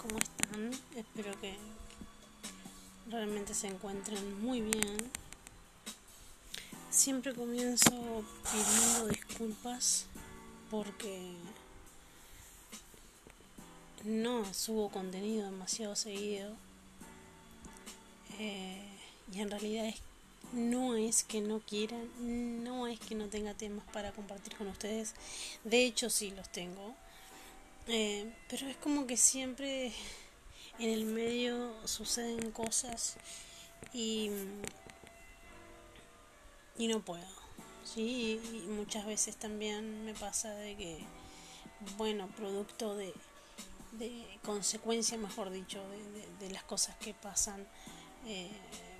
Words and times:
¿cómo 0.00 0.18
están? 0.18 0.70
Espero 0.96 1.38
que 1.40 1.56
realmente 3.10 3.54
se 3.54 3.66
encuentren 3.66 4.42
muy 4.42 4.60
bien. 4.60 4.96
Siempre 6.90 7.34
comienzo 7.34 8.24
pidiendo 8.50 9.08
disculpas 9.08 10.06
porque 10.70 11.32
no 14.04 14.52
subo 14.54 14.90
contenido 14.90 15.50
demasiado 15.50 15.96
seguido. 15.96 16.54
Eh, 18.38 18.86
y 19.34 19.40
en 19.40 19.50
realidad 19.50 19.94
no 20.52 20.96
es 20.96 21.24
que 21.24 21.40
no 21.40 21.60
quieran, 21.60 22.08
no 22.64 22.86
es 22.86 22.98
que 23.00 23.14
no 23.14 23.26
tenga 23.26 23.52
temas 23.52 23.84
para 23.92 24.12
compartir 24.12 24.56
con 24.56 24.68
ustedes. 24.68 25.14
De 25.64 25.84
hecho 25.84 26.08
sí 26.08 26.30
los 26.30 26.48
tengo 26.48 26.94
eh, 27.88 28.32
pero 28.48 28.68
es 28.68 28.76
como 28.76 29.06
que 29.06 29.16
siempre 29.16 29.92
en 30.78 30.90
el 30.90 31.04
medio 31.06 31.74
suceden 31.86 32.50
cosas 32.50 33.16
y, 33.92 34.30
y 36.76 36.88
no 36.88 37.00
puedo. 37.00 37.26
Sí, 37.84 38.40
y 38.52 38.68
muchas 38.68 39.06
veces 39.06 39.36
también 39.36 40.04
me 40.04 40.12
pasa 40.14 40.50
de 40.50 40.76
que, 40.76 41.04
bueno, 41.96 42.28
producto 42.36 42.94
de, 42.94 43.14
de 43.92 44.38
consecuencia, 44.44 45.16
mejor 45.16 45.50
dicho, 45.50 45.82
de, 46.38 46.50
las 46.50 46.62
cosas 46.64 46.96
que 46.96 47.14
pasan, 47.14 47.66
eh, 48.26 48.50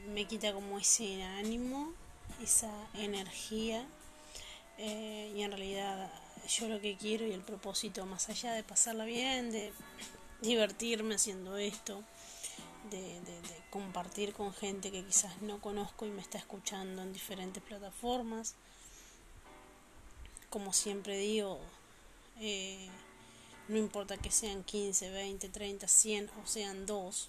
me 0.08 0.24
quita 0.24 0.52
como 0.52 0.78
ese 0.78 1.22
ánimo, 1.22 1.92
esa 2.42 2.72
energía, 2.94 3.86
eh, 4.78 5.32
y 5.34 5.42
en 5.42 5.50
realidad 5.50 6.10
yo 6.48 6.68
lo 6.68 6.80
que 6.80 6.96
quiero 6.96 7.26
y 7.26 7.32
el 7.32 7.42
propósito, 7.42 8.06
más 8.06 8.28
allá 8.28 8.52
de 8.52 8.62
pasarla 8.62 9.04
bien, 9.04 9.50
de 9.50 9.72
divertirme 10.40 11.16
haciendo 11.16 11.56
esto, 11.58 12.02
de, 12.90 13.20
compartir 13.70 14.32
con 14.32 14.54
gente 14.54 14.90
que 14.90 15.04
quizás 15.04 15.42
no 15.42 15.60
conozco 15.60 16.06
y 16.06 16.10
me 16.10 16.22
está 16.22 16.38
escuchando 16.38 17.02
en 17.02 17.12
diferentes 17.12 17.62
plataformas. 17.62 18.54
Como 20.48 20.72
siempre 20.72 21.18
digo, 21.18 21.60
eh, 22.40 22.88
no 23.68 23.76
importa 23.76 24.16
que 24.16 24.30
sean 24.30 24.64
15, 24.64 25.10
20, 25.10 25.48
30, 25.50 25.86
100 25.86 26.30
o 26.42 26.46
sean 26.46 26.86
dos, 26.86 27.28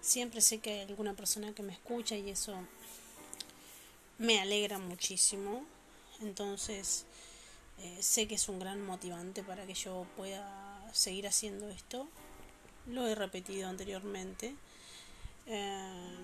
siempre 0.00 0.40
sé 0.40 0.60
que 0.60 0.72
hay 0.72 0.80
alguna 0.82 1.14
persona 1.14 1.52
que 1.52 1.64
me 1.64 1.72
escucha 1.72 2.14
y 2.16 2.30
eso 2.30 2.54
me 4.18 4.40
alegra 4.40 4.78
muchísimo. 4.78 5.64
Entonces, 6.20 7.04
eh, 7.78 7.98
sé 8.00 8.28
que 8.28 8.36
es 8.36 8.48
un 8.48 8.58
gran 8.58 8.84
motivante 8.84 9.42
para 9.42 9.66
que 9.66 9.74
yo 9.74 10.06
pueda 10.16 10.88
seguir 10.92 11.26
haciendo 11.26 11.68
esto. 11.70 12.08
Lo 12.86 13.06
he 13.06 13.14
repetido 13.14 13.68
anteriormente. 13.68 14.54
Eh, 15.46 16.16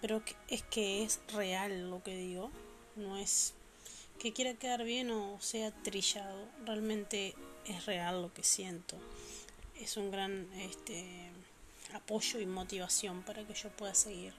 pero 0.00 0.22
es 0.48 0.62
que 0.62 1.02
es 1.02 1.20
real 1.32 1.90
lo 1.90 2.02
que 2.02 2.16
digo. 2.16 2.50
No 2.96 3.16
es 3.16 3.54
que 4.18 4.32
quiera 4.32 4.54
quedar 4.54 4.84
bien 4.84 5.10
o 5.10 5.40
sea 5.40 5.70
trillado. 5.82 6.46
Realmente 6.64 7.34
es 7.66 7.86
real 7.86 8.22
lo 8.22 8.32
que 8.32 8.42
siento. 8.42 8.96
Es 9.78 9.96
un 9.96 10.10
gran 10.10 10.48
este, 10.54 11.30
apoyo 11.94 12.40
y 12.40 12.46
motivación 12.46 13.22
para 13.22 13.44
que 13.46 13.54
yo 13.54 13.70
pueda 13.70 13.94
seguir. 13.94 14.34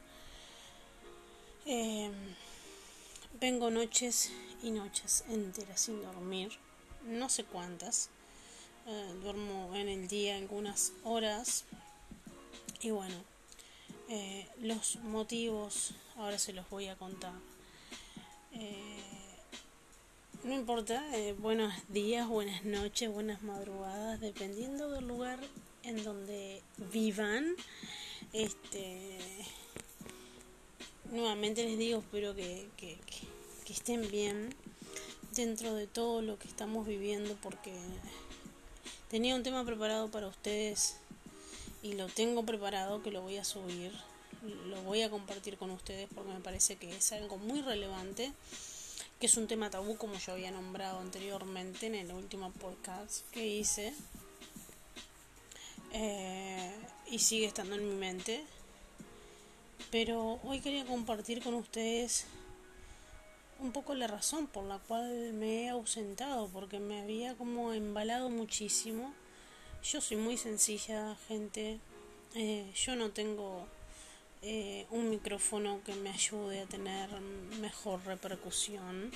Eh, 1.65 2.11
Vengo 3.39 3.71
noches 3.71 4.31
y 4.61 4.71
noches 4.71 5.23
enteras 5.29 5.81
sin 5.81 6.01
dormir, 6.03 6.51
no 7.05 7.29
sé 7.29 7.43
cuántas. 7.43 8.09
Eh, 8.85 9.13
duermo 9.23 9.73
en 9.73 9.87
el 9.87 10.07
día 10.07 10.35
algunas 10.35 10.93
horas. 11.03 11.65
Y 12.81 12.91
bueno, 12.91 13.15
eh, 14.09 14.47
los 14.59 14.97
motivos 14.97 15.93
ahora 16.17 16.37
se 16.37 16.53
los 16.53 16.69
voy 16.69 16.87
a 16.87 16.95
contar. 16.97 17.33
Eh, 18.53 18.99
no 20.43 20.53
importa, 20.53 21.03
buenos 21.39 21.73
días, 21.89 22.27
buenas 22.27 22.63
noches, 22.65 23.11
buenas 23.11 23.41
madrugadas, 23.43 24.19
dependiendo 24.19 24.89
del 24.91 25.07
lugar 25.07 25.39
en 25.83 26.03
donde 26.03 26.61
vivan. 26.91 27.55
Este, 28.33 29.17
nuevamente 31.11 31.63
les 31.63 31.77
digo, 31.77 31.99
espero 31.99 32.33
que, 32.35 32.67
que, 32.77 32.97
estén 33.69 34.09
bien 34.09 34.53
dentro 35.33 35.73
de 35.73 35.87
todo 35.87 36.21
lo 36.21 36.37
que 36.37 36.49
estamos 36.49 36.85
viviendo 36.85 37.37
porque 37.41 37.73
tenía 39.09 39.33
un 39.33 39.43
tema 39.43 39.63
preparado 39.63 40.11
para 40.11 40.27
ustedes 40.27 40.97
y 41.81 41.93
lo 41.93 42.07
tengo 42.07 42.43
preparado 42.43 43.01
que 43.01 43.11
lo 43.11 43.21
voy 43.21 43.37
a 43.37 43.45
subir, 43.45 43.93
lo 44.67 44.81
voy 44.81 45.03
a 45.03 45.09
compartir 45.09 45.57
con 45.57 45.71
ustedes 45.71 46.09
porque 46.13 46.33
me 46.33 46.41
parece 46.41 46.75
que 46.75 46.93
es 46.93 47.13
algo 47.13 47.37
muy 47.37 47.61
relevante, 47.61 48.33
que 49.21 49.27
es 49.27 49.37
un 49.37 49.47
tema 49.47 49.69
tabú 49.69 49.95
como 49.95 50.15
yo 50.15 50.33
había 50.33 50.51
nombrado 50.51 50.99
anteriormente 50.99 51.85
en 51.85 51.95
el 51.95 52.11
último 52.11 52.51
podcast 52.51 53.25
que 53.31 53.47
hice. 53.47 53.93
Eh, 55.93 56.73
y 57.09 57.19
sigue 57.19 57.45
estando 57.45 57.75
en 57.75 57.87
mi 57.87 57.95
mente 57.95 58.45
pero 59.91 60.39
hoy 60.43 60.61
quería 60.61 60.85
compartir 60.85 61.43
con 61.43 61.53
ustedes 61.53 62.25
un 63.59 63.73
poco 63.73 63.93
la 63.93 64.07
razón 64.07 64.47
por 64.47 64.63
la 64.63 64.79
cual 64.79 65.33
me 65.33 65.65
he 65.65 65.69
ausentado, 65.69 66.47
porque 66.47 66.79
me 66.79 67.01
había 67.01 67.35
como 67.35 67.73
embalado 67.73 68.29
muchísimo. 68.29 69.13
Yo 69.83 69.99
soy 69.99 70.17
muy 70.17 70.37
sencilla, 70.37 71.15
gente. 71.27 71.79
Eh, 72.33 72.71
yo 72.73 72.95
no 72.95 73.11
tengo 73.11 73.67
eh, 74.41 74.87
un 74.91 75.09
micrófono 75.09 75.81
que 75.85 75.93
me 75.93 76.09
ayude 76.09 76.61
a 76.61 76.65
tener 76.65 77.09
mejor 77.59 78.03
repercusión 78.05 79.11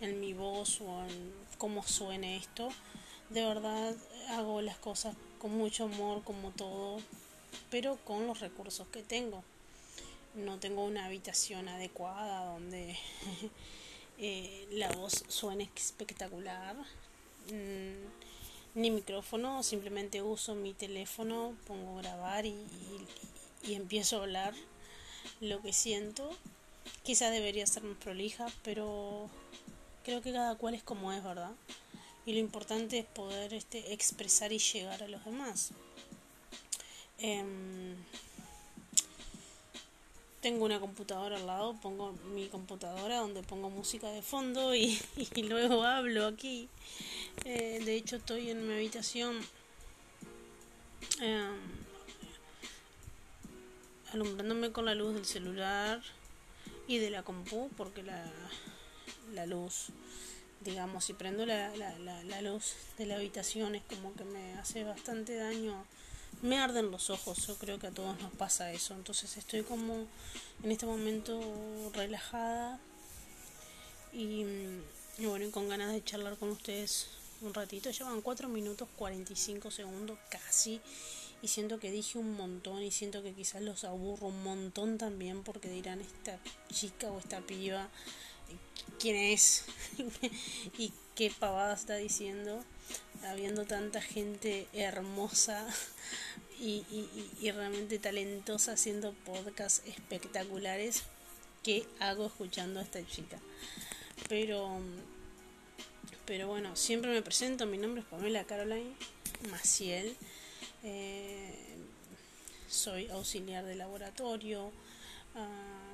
en 0.00 0.20
mi 0.20 0.34
voz 0.34 0.80
o 0.80 1.04
en 1.04 1.32
cómo 1.56 1.84
suene 1.84 2.36
esto. 2.36 2.68
De 3.30 3.44
verdad 3.44 3.94
hago 4.30 4.60
las 4.60 4.76
cosas 4.76 5.16
con 5.38 5.56
mucho 5.56 5.84
amor, 5.84 6.24
como 6.24 6.50
todo, 6.50 6.98
pero 7.70 7.96
con 8.04 8.26
los 8.26 8.40
recursos 8.40 8.88
que 8.88 9.02
tengo 9.02 9.44
no 10.36 10.58
tengo 10.58 10.84
una 10.84 11.06
habitación 11.06 11.68
adecuada 11.68 12.44
donde 12.52 12.96
eh, 14.18 14.66
la 14.70 14.90
voz 14.92 15.24
suene 15.28 15.70
espectacular. 15.74 16.76
Mm, 17.50 18.26
ni 18.76 18.90
micrófono, 18.90 19.62
simplemente 19.62 20.20
uso 20.20 20.54
mi 20.54 20.74
teléfono, 20.74 21.56
pongo 21.66 21.96
grabar 21.96 22.44
y, 22.44 22.54
empiezo 23.64 24.18
a 24.18 24.22
hablar 24.22 24.54
lo 25.40 25.62
que 25.62 25.72
siento. 25.72 26.30
Quizás 27.02 27.32
debería 27.32 27.66
ser 27.66 27.82
más 27.82 27.96
prolija, 27.96 28.46
pero 28.62 29.30
creo 30.04 30.20
que 30.20 30.32
cada 30.32 30.54
cual 30.56 30.74
es 30.74 30.82
como 30.82 31.12
es, 31.12 31.24
¿verdad? 31.24 31.52
Y 32.26 32.34
lo 32.34 32.38
importante 32.38 32.98
es 32.98 33.06
poder 33.06 33.54
este, 33.54 33.94
expresar 33.94 34.52
y 34.52 34.58
llegar 34.58 35.02
a 35.02 35.08
los 35.08 35.24
demás. 35.24 35.70
Em, 37.18 37.96
tengo 40.46 40.64
una 40.64 40.78
computadora 40.78 41.38
al 41.38 41.46
lado, 41.48 41.74
pongo 41.82 42.12
mi 42.32 42.46
computadora 42.46 43.16
donde 43.16 43.42
pongo 43.42 43.68
música 43.68 44.08
de 44.12 44.22
fondo 44.22 44.72
y, 44.76 44.96
luego 45.42 45.82
hablo 45.82 46.24
aquí. 46.24 46.68
Eh, 47.44 47.82
de 47.84 47.96
hecho 47.96 48.14
estoy 48.14 48.50
en 48.50 48.64
mi 48.64 48.74
habitación 48.74 49.40
em, 51.20 51.56
alumbrándome 54.12 54.70
con 54.70 54.84
la 54.84 54.94
luz 54.94 55.14
del 55.14 55.24
celular 55.24 56.00
y 56.86 56.98
de 56.98 57.10
la 57.10 57.24
compu 57.24 57.68
porque 57.76 58.04
la, 58.04 58.24
la 59.34 59.46
luz 59.46 59.86
digamos 60.60 61.06
si 61.06 61.12
prendo 61.14 61.44
la, 61.44 61.76
la, 61.76 62.22
la, 62.22 62.40
luz 62.42 62.76
de 62.98 63.06
la 63.06 63.16
habitación 63.16 63.74
es 63.74 63.82
como 63.82 64.14
que 64.14 64.22
me 64.22 64.54
hace 64.60 64.84
bastante 64.84 65.34
daño 65.34 65.84
me 66.42 66.58
arden 66.58 66.90
los 66.90 67.10
ojos, 67.10 67.46
yo 67.46 67.56
creo 67.56 67.78
que 67.78 67.88
a 67.88 67.90
todos 67.90 68.20
nos 68.20 68.32
pasa 68.32 68.72
eso, 68.72 68.94
entonces 68.94 69.36
estoy 69.36 69.62
como 69.62 70.06
en 70.62 70.72
este 70.72 70.86
momento 70.86 71.40
relajada 71.94 72.78
y, 74.12 74.44
bueno, 75.18 75.46
y 75.46 75.50
con 75.50 75.68
ganas 75.68 75.92
de 75.92 76.02
charlar 76.02 76.36
con 76.36 76.50
ustedes 76.50 77.08
un 77.42 77.52
ratito, 77.52 77.90
llevan 77.90 78.22
4 78.22 78.48
minutos 78.48 78.88
45 78.96 79.70
segundos 79.70 80.18
casi 80.30 80.80
y 81.42 81.48
siento 81.48 81.78
que 81.78 81.90
dije 81.90 82.18
un 82.18 82.34
montón 82.34 82.82
y 82.82 82.90
siento 82.90 83.22
que 83.22 83.34
quizás 83.34 83.60
los 83.62 83.84
aburro 83.84 84.28
un 84.28 84.42
montón 84.42 84.96
también 84.96 85.42
porque 85.42 85.68
dirán 85.68 86.00
esta 86.00 86.38
chica 86.72 87.10
o 87.10 87.18
esta 87.18 87.40
piba 87.40 87.88
quién 88.98 89.16
es 89.16 89.64
y 90.78 90.92
qué 91.16 91.32
pavada 91.36 91.74
está 91.74 91.96
diciendo 91.96 92.62
habiendo 93.24 93.64
tanta 93.64 94.00
gente 94.00 94.68
hermosa 94.72 95.66
y, 96.60 96.84
y, 97.40 97.50
realmente 97.50 97.98
talentosa 97.98 98.72
haciendo 98.72 99.12
podcasts 99.24 99.82
espectaculares 99.86 101.02
que 101.62 101.86
hago 101.98 102.26
escuchando 102.26 102.80
a 102.80 102.82
esta 102.82 103.04
chica. 103.06 103.38
Pero, 104.28 104.78
pero 106.24 106.46
bueno, 106.46 106.76
siempre 106.76 107.10
me 107.10 107.22
presento, 107.22 107.66
mi 107.66 107.78
nombre 107.78 108.02
es 108.02 108.06
Pamela 108.06 108.44
Caroline 108.44 108.94
Maciel. 109.50 110.16
Eh, 110.84 111.76
soy 112.68 113.08
auxiliar 113.08 113.64
de 113.64 113.74
laboratorio. 113.74 114.70
Ah, 115.34 115.85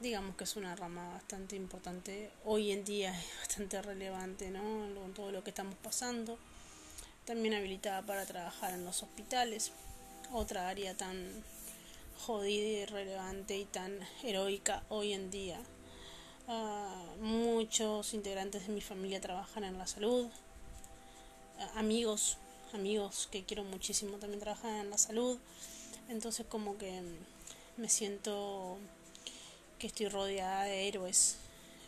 digamos 0.00 0.36
que 0.36 0.44
es 0.44 0.56
una 0.56 0.74
rama 0.76 1.08
bastante 1.14 1.56
importante, 1.56 2.30
hoy 2.44 2.72
en 2.72 2.84
día 2.84 3.18
es 3.18 3.26
bastante 3.40 3.80
relevante, 3.82 4.50
¿no? 4.50 4.86
Todo 5.14 5.30
lo 5.30 5.42
que 5.44 5.50
estamos 5.50 5.76
pasando. 5.82 6.38
También 7.24 7.54
habilitada 7.54 8.02
para 8.02 8.26
trabajar 8.26 8.74
en 8.74 8.84
los 8.84 9.02
hospitales, 9.02 9.72
otra 10.32 10.68
área 10.68 10.94
tan 10.94 11.16
jodida 12.18 12.82
y 12.82 12.84
relevante 12.84 13.56
y 13.56 13.64
tan 13.64 13.98
heroica 14.22 14.84
hoy 14.90 15.14
en 15.14 15.30
día. 15.30 15.58
Ah, 16.48 17.14
muchos 17.20 18.12
integrantes 18.12 18.66
de 18.66 18.74
mi 18.74 18.82
familia 18.82 19.20
trabajan 19.20 19.64
en 19.64 19.78
la 19.78 19.86
salud, 19.86 20.28
ah, 21.58 21.70
amigos, 21.76 22.36
amigos 22.74 23.28
que 23.32 23.44
quiero 23.44 23.64
muchísimo 23.64 24.18
también 24.18 24.40
trabajan 24.40 24.76
en 24.76 24.90
la 24.90 24.98
salud, 24.98 25.38
entonces 26.10 26.44
como 26.46 26.76
que 26.76 27.00
me 27.78 27.88
siento 27.88 28.76
estoy 29.86 30.08
rodeada 30.08 30.64
de 30.64 30.88
héroes 30.88 31.36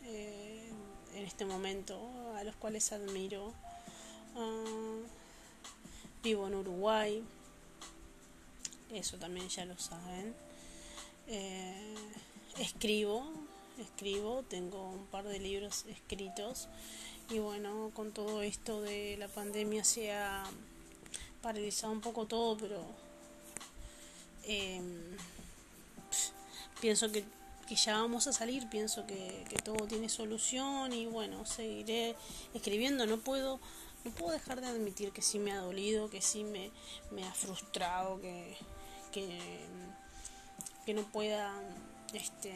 eh, 0.04 0.70
en 1.14 1.24
este 1.24 1.44
momento, 1.44 1.98
a 2.36 2.44
los 2.44 2.54
cuales 2.56 2.92
admiro. 2.92 3.52
Ah, 4.36 4.98
vivo 6.22 6.46
en 6.48 6.54
Uruguay, 6.56 7.22
eso 8.92 9.16
también 9.16 9.48
ya 9.48 9.64
lo 9.64 9.78
saben. 9.78 10.34
Eh, 11.28 11.94
escribo, 12.58 13.24
escribo, 13.78 14.42
tengo 14.48 14.90
un 14.90 15.06
par 15.06 15.24
de 15.24 15.38
libros 15.38 15.84
escritos 15.88 16.68
y 17.30 17.38
bueno, 17.38 17.90
con 17.94 18.12
todo 18.12 18.42
esto 18.42 18.82
de 18.82 19.16
la 19.18 19.28
pandemia 19.28 19.84
se 19.84 20.12
ha 20.12 20.44
paralizado 21.42 21.92
un 21.92 22.00
poco 22.00 22.26
todo, 22.26 22.56
pero 22.56 22.84
em, 24.44 25.16
pienso 26.80 27.10
que, 27.10 27.24
ya 27.74 27.96
vamos 28.00 28.28
a 28.28 28.32
salir, 28.32 28.68
pienso 28.68 29.06
que, 29.06 29.44
que, 29.48 29.56
todo 29.56 29.86
tiene 29.88 30.08
solución 30.08 30.92
y 30.92 31.06
bueno, 31.06 31.44
seguiré 31.44 32.14
escribiendo, 32.54 33.06
no 33.06 33.18
puedo, 33.18 33.58
no 34.04 34.10
puedo 34.12 34.32
dejar 34.32 34.60
de 34.60 34.68
admitir 34.68 35.10
que 35.10 35.22
sí 35.22 35.40
me 35.40 35.52
ha 35.52 35.58
dolido, 35.58 36.08
que 36.08 36.22
sí 36.22 36.44
me, 36.44 36.70
me 37.10 37.24
ha 37.24 37.32
frustrado, 37.34 38.20
que, 38.20 38.56
que, 39.10 39.40
que 40.84 40.94
no 40.94 41.02
pueda 41.10 41.52
este 42.12 42.54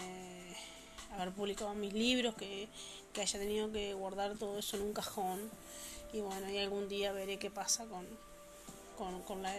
haber 1.13 1.33
publicado 1.33 1.75
mis 1.75 1.93
libros, 1.93 2.35
que, 2.35 2.69
que 3.13 3.23
haya 3.23 3.39
tenido 3.39 3.73
que 3.73 3.95
guardar 3.95 4.37
todo 4.39 4.59
eso 4.59 4.77
en 4.77 4.83
un 4.83 4.93
cajón. 4.93 5.51
Y 6.13 6.21
bueno, 6.21 6.49
y 6.51 6.59
algún 6.59 6.89
día 6.89 7.13
veré 7.13 7.39
qué 7.39 7.51
pasa 7.51 7.85
con, 7.87 8.07
con, 8.97 9.23
con, 9.23 9.43
la, 9.43 9.55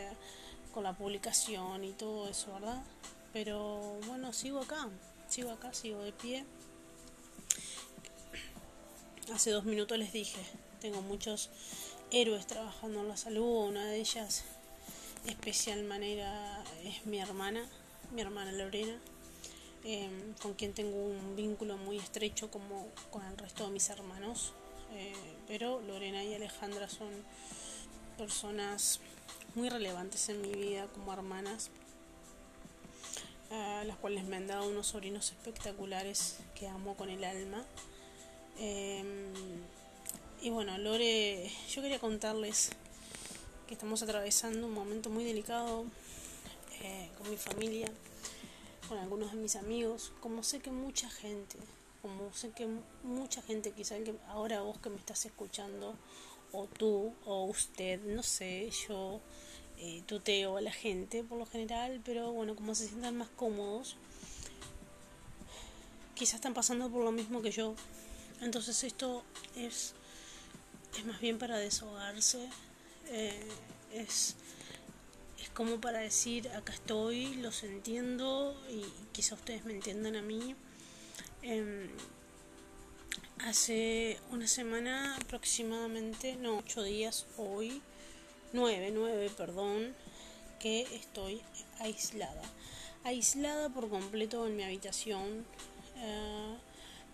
con 0.74 0.83
la 0.83 0.94
publicación 0.94 1.83
y 1.83 1.92
todo 1.94 2.27
eso, 2.27 2.53
¿verdad? 2.53 2.81
Pero 3.33 4.00
bueno, 4.07 4.33
sigo 4.33 4.59
acá, 4.59 4.89
sigo 5.31 5.51
acá, 5.51 5.74
sigo 5.74 6.01
de 6.04 6.12
pie. 6.12 6.44
Hace 9.33 9.51
dos 9.51 9.63
minutos 9.63 9.98
les 9.98 10.12
dije, 10.12 10.42
tengo 10.81 11.01
muchos 11.01 11.50
héroes 12.12 12.45
trabajando 12.45 13.00
en 13.00 13.07
la 13.07 13.16
salud, 13.16 13.69
una 13.69 13.86
de 13.86 14.01
ellas 14.01 14.44
especial 15.25 15.86
manera 15.86 16.62
es 16.83 17.06
mi 17.06 17.22
hermana, 17.22 17.66
mi 18.12 18.19
hermana 18.19 18.51
Lorena, 18.51 19.00
em, 19.86 20.33
con 20.42 20.54
quien 20.54 20.74
tengo 20.74 20.98
un 20.98 21.38
vínculo 21.38 21.77
muy 21.77 21.98
estrecho 21.98 22.51
como 22.51 22.89
con 23.10 23.24
el 23.24 23.38
resto 23.38 23.66
de 23.66 23.72
mis 23.72 23.89
hermanos. 23.89 24.51
Eh, 24.92 25.13
pero 25.48 25.80
Lorena 25.80 26.25
y 26.25 26.34
Alejandra 26.34 26.89
son 26.89 27.10
personas 28.18 29.00
muy 29.56 29.69
relevantes 29.69 30.27
en 30.27 30.42
mi 30.42 30.51
vida 30.51 30.88
como 30.88 31.13
hermanas, 31.13 31.72
a 33.51 33.83
las 33.83 33.98
cuales 33.98 34.24
me 34.24 34.38
han 34.38 34.48
dado 34.48 34.68
unos 34.69 34.88
sobrinos 34.88 35.31
espectaculares 35.31 36.38
que 36.56 36.68
amo 36.68 36.95
con 36.95 37.09
el 37.09 37.24
alma. 37.24 37.65
Em, 38.57 39.33
y 40.42 40.50
bueno, 40.50 40.77
Lore, 40.77 41.51
yo 41.69 41.81
quería 41.81 42.00
contarles 42.00 42.69
que 43.68 43.74
estamos 43.74 44.01
atravesando 44.03 44.68
un 44.68 44.74
momento 44.74 45.09
muy 45.09 45.24
delicado 45.24 45.86
eh, 46.81 47.09
con 47.18 47.30
mi 47.30 47.38
familia, 47.38 47.92
con 48.88 48.98
algunos 48.98 49.31
de 49.31 49.38
mis 49.38 49.56
amigos, 49.56 50.13
como 50.19 50.44
sé 50.44 50.59
que 50.59 50.71
mucha 50.71 51.09
gente, 51.09 51.57
como 52.01 52.33
sé 52.33 52.51
que 52.51 52.68
mucha 53.03 53.42
gente, 53.42 53.71
quizá 53.71 53.98
que 53.98 54.15
ahora 54.27 54.62
vos 54.62 54.80
que 54.80 54.89
me 54.89 54.98
estás 54.98 55.25
escuchando, 55.25 55.95
o 56.53 56.68
tú, 56.68 57.13
o 57.25 57.45
usted, 57.45 58.01
no 58.01 58.24
sé, 58.24 58.69
yo 58.88 59.21
eh, 59.81 60.04
tuteo 60.06 60.57
a 60.57 60.62
la 60.62 60.72
gente 60.72 61.24
por 61.24 61.38
lo 61.38 61.45
general, 61.45 62.01
pero 62.06 62.31
bueno, 62.31 62.56
como 62.56 62.75
se 62.75 62.88
sientan 62.88 63.18
más 63.18 63.30
cómodos, 63.30 63.98
quizás 66.16 66.36
están 66.36 66.54
pasando 66.54 66.89
por 66.89 67.04
lo 67.04 67.12
mismo 67.12 67.42
que 67.42 67.51
yo. 67.51 67.75
Entonces 68.42 68.83
esto 68.83 69.24
es, 69.56 69.94
es 70.98 71.06
más 71.06 71.19
bien 71.19 71.38
para 71.38 71.57
desahogarse 71.57 72.48
eh, 73.07 73.44
es, 73.94 74.36
es 75.42 75.50
como 75.50 75.81
para 75.81 76.00
decir, 76.00 76.48
acá 76.50 76.74
estoy, 76.74 77.36
los 77.36 77.63
entiendo 77.63 78.56
y 78.69 78.86
quizá 79.12 79.36
ustedes 79.36 79.66
me 79.66 79.74
entiendan 79.74 80.16
a 80.16 80.22
mí. 80.22 80.56
Em, 81.42 81.89
hace 83.39 84.19
una 84.31 84.48
semana 84.48 85.18
aproximadamente, 85.18 86.36
no, 86.38 86.60
ocho 86.60 86.84
días 86.84 87.25
hoy, 87.38 87.81
nueve, 88.53 88.92
nueve, 88.94 89.30
perdón, 89.36 89.94
que 90.59 90.81
estoy 90.81 91.42
aislada. 91.80 92.42
Aislada 93.03 93.69
por 93.69 93.89
completo 93.89 94.45
en 94.48 94.56
mi 94.56 94.63
habitación 94.63 95.45
eh, 95.98 96.56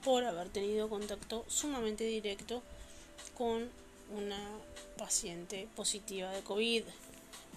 por 0.04 0.24
haber 0.24 0.50
tenido 0.50 0.90
contacto 0.90 1.46
sumamente 1.48 2.04
directo 2.04 2.62
con 3.38 3.70
una 4.16 4.40
paciente 4.98 5.68
positiva 5.76 6.32
de 6.32 6.42
COVID. 6.42 6.84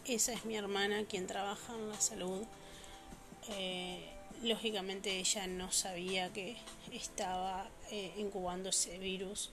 Esa 0.05 0.33
es 0.33 0.45
mi 0.45 0.57
hermana 0.57 1.05
quien 1.05 1.27
trabaja 1.27 1.75
en 1.75 1.89
la 1.89 2.01
salud. 2.01 2.43
Eh, 3.51 4.09
lógicamente 4.43 5.19
ella 5.19 5.47
no 5.47 5.71
sabía 5.73 6.33
que 6.33 6.57
estaba 6.93 7.69
eh, 7.91 8.13
incubando 8.17 8.71
ese 8.71 8.99
virus 8.99 9.51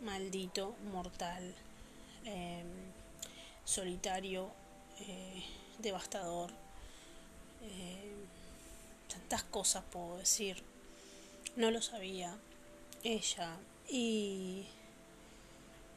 maldito, 0.00 0.74
mortal, 0.92 1.54
em, 2.24 2.91
solitario, 3.64 4.50
eh, 5.00 5.44
devastador. 5.78 6.50
tantas 9.08 9.44
cosas 9.44 9.84
puedo 9.90 10.18
decir. 10.18 10.62
No 11.56 11.70
lo 11.70 11.82
sabía 11.82 12.36
ella 13.02 13.56
y 13.88 14.66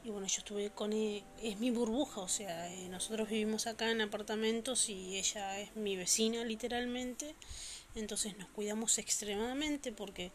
y 0.06 0.12
bueno, 0.12 0.28
yo 0.28 0.38
estuve 0.38 0.70
con 0.70 0.94
e, 0.94 1.24
es 1.42 1.60
mi 1.60 1.72
burbuja, 1.72 2.22
o 2.22 2.28
sea, 2.28 2.72
eh, 2.72 2.88
nosotros 2.90 3.28
vivimos 3.28 3.66
acá 3.66 3.90
en 3.90 4.02
apartamentos 4.02 4.88
y 4.88 5.18
ella 5.18 5.60
es 5.60 5.76
mi 5.76 5.96
vecina 5.96 6.44
literalmente, 6.44 7.34
entonces 7.96 8.38
nos 8.38 8.48
cuidamos 8.50 9.00
extremadamente 9.00 9.92
porque 9.92 10.32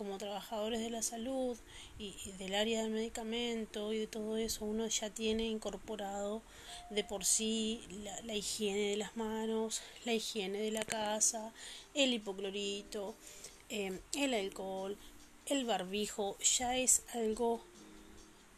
como 0.00 0.16
trabajadores 0.16 0.80
de 0.80 0.88
la 0.88 1.02
salud 1.02 1.58
y, 1.98 2.14
del 2.38 2.54
área 2.54 2.80
del 2.82 2.90
medicamento 2.90 3.92
y 3.92 3.98
de 3.98 4.06
todo 4.06 4.38
eso, 4.38 4.64
uno 4.64 4.86
ya 4.86 5.10
tiene 5.10 5.44
incorporado 5.44 6.40
de 6.88 7.04
por 7.04 7.26
sí 7.26 7.82
la, 8.24 8.34
higiene 8.34 8.92
de 8.92 8.96
las 8.96 9.14
manos, 9.18 9.82
la 10.06 10.14
higiene 10.14 10.58
de 10.58 10.70
la 10.70 10.86
casa, 10.86 11.52
el 11.92 12.14
hipoclorito, 12.14 13.14
eh, 13.68 14.00
el 14.14 14.32
alcohol, 14.32 14.96
el 15.44 15.66
barbijo, 15.66 16.38
ya 16.38 16.78
es 16.78 17.02
algo 17.12 17.60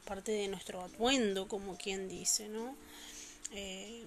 parte 0.05 0.31
de 0.31 0.47
nuestro 0.47 0.81
atuendo, 0.81 1.49
como 1.49 1.77
quien 1.77 2.09
dice, 2.09 2.49
¿no? 2.49 2.77
Eh, 3.51 4.05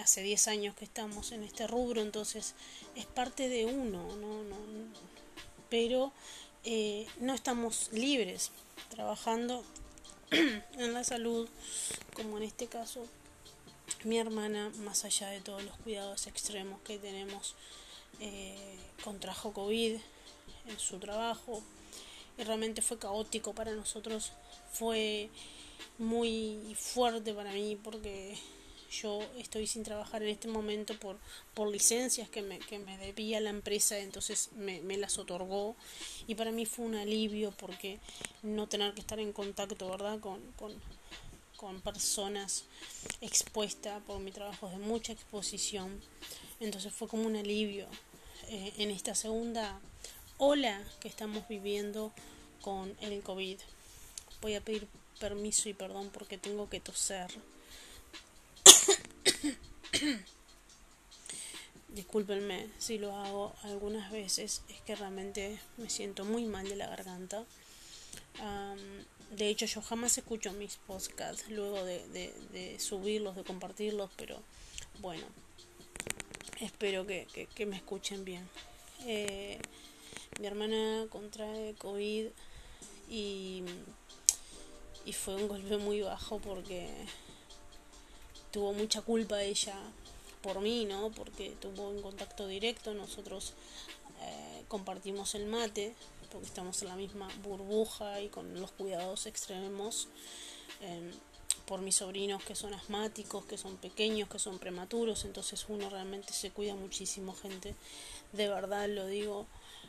hace 0.00 0.22
10 0.22 0.48
años 0.48 0.74
que 0.74 0.86
estamos 0.86 1.32
en 1.32 1.42
este 1.42 1.66
rubro, 1.66 2.00
entonces 2.00 2.54
es 2.94 3.04
parte 3.04 3.50
de 3.50 3.66
uno, 3.66 4.16
¿no? 4.16 4.42
no, 4.42 4.56
pero 5.68 6.12
eh, 6.68 7.06
no 7.20 7.32
estamos 7.32 7.90
libres 7.92 8.50
trabajando 8.90 9.64
en 10.30 10.92
la 10.92 11.04
salud, 11.04 11.48
como 12.12 12.38
en 12.38 12.42
este 12.42 12.66
caso 12.66 13.06
mi 14.02 14.18
hermana, 14.18 14.72
más 14.78 15.04
allá 15.04 15.28
de 15.28 15.40
todos 15.40 15.62
los 15.62 15.76
cuidados 15.78 16.26
extremos 16.26 16.80
que 16.80 16.98
tenemos, 16.98 17.54
eh, 18.18 18.78
contrajo 19.04 19.52
COVID 19.52 19.96
en 20.66 20.78
su 20.80 20.98
trabajo 20.98 21.62
y 22.36 22.42
realmente 22.42 22.82
fue 22.82 22.98
caótico 22.98 23.54
para 23.54 23.70
nosotros 23.70 24.32
fue 24.72 25.30
muy 25.98 26.76
fuerte 26.76 27.32
para 27.32 27.52
mí 27.52 27.78
porque 27.80 28.36
yo 28.90 29.20
estoy 29.38 29.66
sin 29.66 29.82
trabajar 29.82 30.22
en 30.22 30.28
este 30.28 30.48
momento 30.48 30.98
por, 30.98 31.18
por 31.54 31.68
licencias 31.68 32.28
que 32.28 32.42
me, 32.42 32.58
que 32.58 32.78
me 32.78 32.96
debía 32.98 33.40
la 33.40 33.50
empresa, 33.50 33.98
entonces 33.98 34.50
me, 34.56 34.80
me, 34.80 34.96
las 34.96 35.18
otorgó 35.18 35.76
y 36.26 36.34
para 36.34 36.52
mí 36.52 36.66
fue 36.66 36.86
un 36.86 36.94
alivio 36.94 37.52
porque 37.52 37.98
no 38.42 38.68
tener 38.68 38.94
que 38.94 39.00
estar 39.00 39.18
en 39.18 39.32
contacto, 39.32 39.88
¿verdad? 39.90 40.20
Con, 40.20 40.40
con, 40.52 40.74
con 41.56 41.80
personas 41.80 42.64
expuestas 43.20 44.02
por 44.04 44.20
mi 44.20 44.30
trabajo 44.30 44.68
de 44.68 44.78
mucha 44.78 45.12
exposición. 45.12 46.00
Entonces 46.60 46.92
fue 46.92 47.08
como 47.08 47.26
un 47.26 47.36
alivio 47.36 47.86
eh, 48.48 48.72
en 48.78 48.90
esta 48.90 49.14
segunda 49.14 49.80
ola 50.38 50.82
que 51.00 51.08
estamos 51.08 51.46
viviendo 51.48 52.12
con 52.60 52.96
el 53.00 53.22
COVID. 53.22 53.58
Voy 54.40 54.54
a 54.54 54.60
pedir 54.60 54.86
permiso 55.18 55.68
y 55.68 55.74
perdón 55.74 56.10
porque 56.12 56.38
tengo 56.38 56.68
que 56.68 56.80
toser. 56.80 57.30
Discúlpenme 61.88 62.68
si 62.78 62.98
lo 62.98 63.16
hago 63.16 63.54
algunas 63.62 64.10
veces, 64.10 64.62
es 64.68 64.80
que 64.82 64.94
realmente 64.94 65.58
me 65.76 65.88
siento 65.88 66.24
muy 66.24 66.44
mal 66.44 66.68
de 66.68 66.76
la 66.76 66.88
garganta. 66.88 67.44
de 69.30 69.48
hecho, 69.48 69.66
yo 69.66 69.80
jamás 69.82 70.18
escucho 70.18 70.52
mis 70.52 70.76
podcasts 70.76 71.48
luego 71.48 71.82
de, 71.84 72.76
subirlos, 72.78 73.34
de 73.36 73.44
compartirlos, 73.44 74.10
pero 74.16 74.42
bueno, 75.00 75.24
espero 76.60 77.06
que, 77.06 77.48
me 77.66 77.76
escuchen 77.76 78.24
bien. 78.24 78.46
Eh, 79.06 79.58
mi 80.40 80.46
hermana 80.46 81.06
contrae 81.08 81.74
COVID 81.78 82.26
y, 83.08 83.62
y 85.06 85.12
fue 85.12 85.36
un 85.36 85.48
golpe 85.48 85.78
muy 85.78 86.02
bajo 86.02 86.40
porque 86.40 86.90
tuvo 88.56 88.72
mucha 88.72 89.02
culpa 89.02 89.42
ella 89.42 89.74
por 90.40 90.62
mí, 90.62 90.86
¿no? 90.86 91.10
Porque 91.10 91.54
tuvo 91.60 91.90
un 91.90 92.00
contacto 92.00 92.48
directo, 92.48 92.94
nosotros 92.94 93.52
eh, 94.22 94.64
compartimos 94.66 95.34
el 95.34 95.44
mate, 95.44 95.92
porque 96.32 96.46
estamos 96.46 96.80
en 96.80 96.88
la 96.88 96.96
misma 96.96 97.28
burbuja 97.42 98.22
y 98.22 98.28
con 98.28 98.58
los 98.58 98.70
cuidados 98.70 99.26
extremos. 99.26 100.08
Em, 100.80 101.12
por 101.66 101.82
mis 101.82 101.96
sobrinos 101.96 102.42
que 102.44 102.54
son 102.54 102.72
asmáticos, 102.72 103.44
que 103.44 103.58
son 103.58 103.76
pequeños, 103.76 104.30
que 104.30 104.38
son 104.38 104.58
prematuros, 104.58 105.26
entonces 105.26 105.66
uno 105.68 105.90
realmente 105.90 106.32
se 106.32 106.50
cuida 106.50 106.74
muchísimo, 106.74 107.34
gente. 107.34 107.74
De 108.32 108.48
verdad 108.48 108.88
lo 108.88 109.06
digo, 109.06 109.46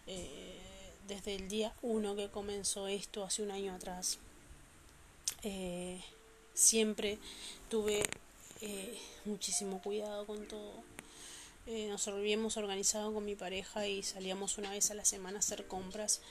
eh, 0.07 0.59
desde 1.07 1.35
el 1.35 1.47
día 1.47 1.73
uno 1.83 2.17
que 2.17 2.27
comenzó 2.29 2.89
esto, 2.89 3.23
hace 3.23 3.43
un 3.43 3.51
año 3.51 3.73
atrás, 3.73 4.17
eh, 5.43 6.01
siempre 6.53 7.17
tuve 7.69 8.03
eh, 8.61 8.97
muchísimo 9.25 9.81
cuidado 9.81 10.25
con 10.25 10.47
todo. 10.47 10.83
Eh, 11.65 11.87
nos 11.89 12.07
habíamos 12.07 12.55
organizado 12.55 13.13
con 13.13 13.25
mi 13.25 13.35
pareja 13.35 13.87
y 13.87 14.01
salíamos 14.01 14.57
una 14.57 14.71
vez 14.71 14.89
a 14.89 14.93
la 14.93 15.03
semana 15.03 15.37
a 15.37 15.39
hacer 15.39 15.67
compras. 15.67 16.21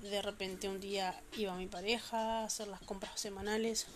De 0.00 0.22
repente 0.22 0.68
un 0.68 0.80
día 0.80 1.20
iba 1.36 1.54
mi 1.54 1.66
pareja 1.66 2.40
a 2.40 2.44
hacer 2.44 2.68
las 2.68 2.80
compras 2.80 3.20
semanales, 3.20 3.86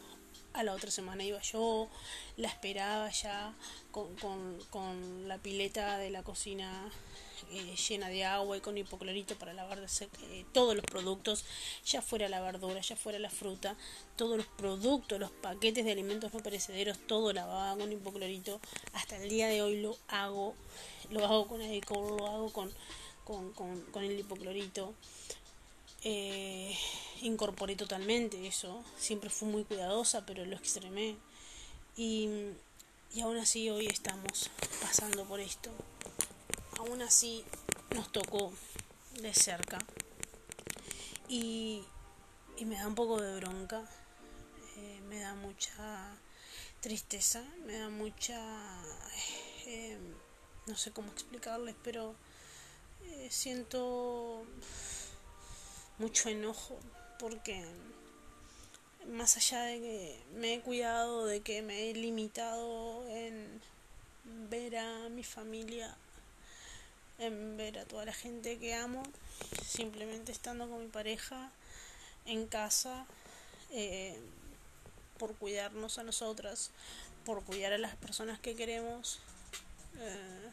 a 0.52 0.62
la 0.62 0.74
otra 0.74 0.90
semana 0.90 1.24
iba 1.24 1.40
yo, 1.40 1.88
la 2.36 2.48
esperaba 2.48 3.10
ya 3.10 3.54
con, 3.90 4.14
con, 4.16 4.58
con 4.70 5.26
la 5.26 5.38
pileta 5.38 5.96
de 5.96 6.10
la 6.10 6.22
cocina 6.22 6.90
eh, 7.50 7.74
llena 7.76 8.08
de 8.08 8.24
agua 8.24 8.56
y 8.56 8.60
con 8.60 8.76
hipoclorito 8.76 9.36
para 9.36 9.52
lavar 9.52 9.78
eh, 9.80 10.44
todos 10.52 10.74
los 10.74 10.84
productos, 10.84 11.44
ya 11.84 12.02
fuera 12.02 12.28
la 12.28 12.40
verdura, 12.40 12.80
ya 12.80 12.96
fuera 12.96 13.18
la 13.18 13.30
fruta, 13.30 13.76
todos 14.16 14.36
los 14.36 14.46
productos, 14.46 15.18
los 15.18 15.30
paquetes 15.30 15.84
de 15.84 15.92
alimentos 15.92 16.32
no 16.32 16.40
perecederos, 16.40 16.98
todo 17.06 17.32
lavaba 17.32 17.76
con 17.76 17.92
hipoclorito. 17.92 18.60
Hasta 18.92 19.16
el 19.16 19.28
día 19.28 19.48
de 19.48 19.62
hoy 19.62 19.80
lo 19.80 19.96
hago, 20.08 20.54
lo 21.10 21.24
hago 21.24 21.48
con 21.48 21.60
el 21.60 21.80
lo 21.88 22.26
hago 22.26 22.52
con, 22.52 22.72
con, 23.24 23.52
con, 23.52 23.80
con 23.92 24.04
el 24.04 24.18
hipoclorito. 24.18 24.94
Eh, 26.02 26.74
incorporé 27.22 27.76
totalmente 27.76 28.46
eso, 28.46 28.82
siempre 28.98 29.28
fui 29.28 29.48
muy 29.48 29.64
cuidadosa, 29.64 30.24
pero 30.24 30.44
lo 30.44 30.56
extremé. 30.56 31.16
Y, 31.96 32.28
y 33.12 33.20
aún 33.20 33.36
así 33.36 33.68
hoy 33.70 33.86
estamos 33.86 34.50
pasando 34.80 35.24
por 35.24 35.40
esto 35.40 35.70
aún 36.80 37.02
así 37.02 37.44
nos 37.94 38.10
tocó 38.10 38.52
de 39.20 39.34
cerca. 39.34 39.78
Y, 41.28 41.84
me 42.64 42.76
da 42.76 42.86
un 42.86 42.94
poco 42.94 43.20
de 43.20 43.36
bronca, 43.36 43.82
eh, 44.76 45.00
me 45.08 45.20
da 45.20 45.34
mucha 45.34 46.14
tristeza, 46.80 47.42
me 47.66 47.78
da 47.78 47.88
mucha... 47.88 48.38
Eh, 49.66 49.98
no 50.66 50.76
sé 50.76 50.90
cómo 50.90 51.10
explicarles, 51.10 51.74
pero 51.82 52.14
eh, 53.06 53.28
siento 53.30 54.44
mucho 55.98 56.28
enojo 56.28 56.78
porque 57.18 57.64
más 59.06 59.36
allá 59.36 59.62
de 59.62 59.80
que 59.80 60.22
me 60.34 60.54
he 60.54 60.60
cuidado, 60.60 61.26
de 61.26 61.40
que 61.40 61.62
me 61.62 61.90
he 61.90 61.94
limitado 61.94 63.08
en 63.08 63.60
ver 64.50 64.76
a 64.76 65.08
mi 65.08 65.24
familia 65.24 65.96
en 67.20 67.56
ver 67.56 67.78
a 67.78 67.84
toda 67.84 68.04
la 68.04 68.12
gente 68.12 68.58
que 68.58 68.74
amo, 68.74 69.02
simplemente 69.64 70.32
estando 70.32 70.68
con 70.68 70.80
mi 70.80 70.88
pareja 70.88 71.50
en 72.26 72.46
casa, 72.46 73.06
eh, 73.70 74.18
por 75.18 75.34
cuidarnos 75.36 75.98
a 75.98 76.02
nosotras, 76.02 76.70
por 77.24 77.44
cuidar 77.44 77.72
a 77.74 77.78
las 77.78 77.94
personas 77.96 78.40
que 78.40 78.56
queremos, 78.56 79.20
eh, 79.98 80.50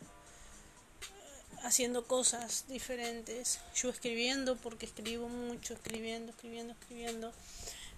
haciendo 1.64 2.06
cosas 2.06 2.66
diferentes, 2.68 3.60
yo 3.76 3.90
escribiendo 3.90 4.58
porque 4.58 4.86
escribo 4.86 5.30
mucho, 5.30 5.74
escribiendo, 5.74 6.32
escribiendo, 6.32 6.74
escribiendo, 6.74 7.32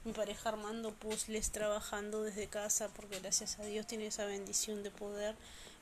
mi 0.06 0.14
pareja 0.14 0.50
armando 0.50 0.94
puzzles, 0.94 1.52
trabajando 1.52 2.24
desde 2.24 2.48
casa 2.48 2.88
porque 2.90 3.20
gracias 3.20 3.60
a 3.60 3.66
Dios 3.66 3.86
tiene 3.86 4.08
esa 4.08 4.26
bendición 4.26 4.82
de 4.84 4.92
poder 4.92 5.36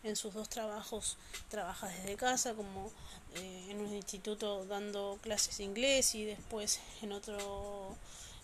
en 0.03 0.15
sus 0.15 0.33
dos 0.33 0.49
trabajos 0.49 1.17
trabaja 1.49 1.87
desde 1.87 2.15
casa, 2.15 2.53
como 2.53 2.91
eh, 3.35 3.67
en 3.69 3.79
un 3.79 3.93
instituto 3.93 4.65
dando 4.65 5.19
clases 5.21 5.57
de 5.57 5.63
inglés 5.63 6.15
y 6.15 6.25
después 6.25 6.79
en 7.01 7.11
otro 7.11 7.95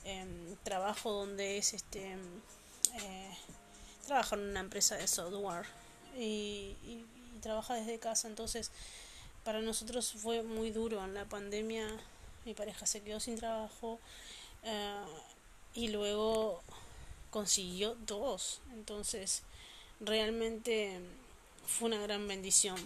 em, 0.03 0.55
trabajo 0.63 1.12
donde 1.12 1.57
es 1.57 1.74
este 1.74 2.17
eh, 2.93 3.38
trabaja 4.05 4.36
en 4.36 4.41
una 4.41 4.60
empresa 4.60 4.95
de 4.95 5.07
software 5.07 5.65
y, 6.17 6.75
trabaja 7.41 7.74
desde 7.74 8.00
casa. 8.00 8.29
Entonces 8.29 8.72
para 9.43 9.60
nosotros 9.60 10.13
fue 10.13 10.43
muy 10.43 10.72
duro 10.72 11.03
en 11.03 11.13
la 11.13 11.25
pandemia. 11.25 11.88
Mi 12.45 12.53
pareja 12.53 12.86
se 12.86 13.01
quedó 13.01 13.19
sin 13.19 13.38
trabajo 13.38 14.00
eh, 14.63 15.03
y 15.74 15.89
luego 15.89 16.62
consiguió 17.31 17.95
dos. 18.05 18.62
Entonces 18.74 19.43
realmente 20.00 21.01
fue 21.65 21.88
una 21.88 22.01
gran 22.01 22.27
bendición. 22.27 22.77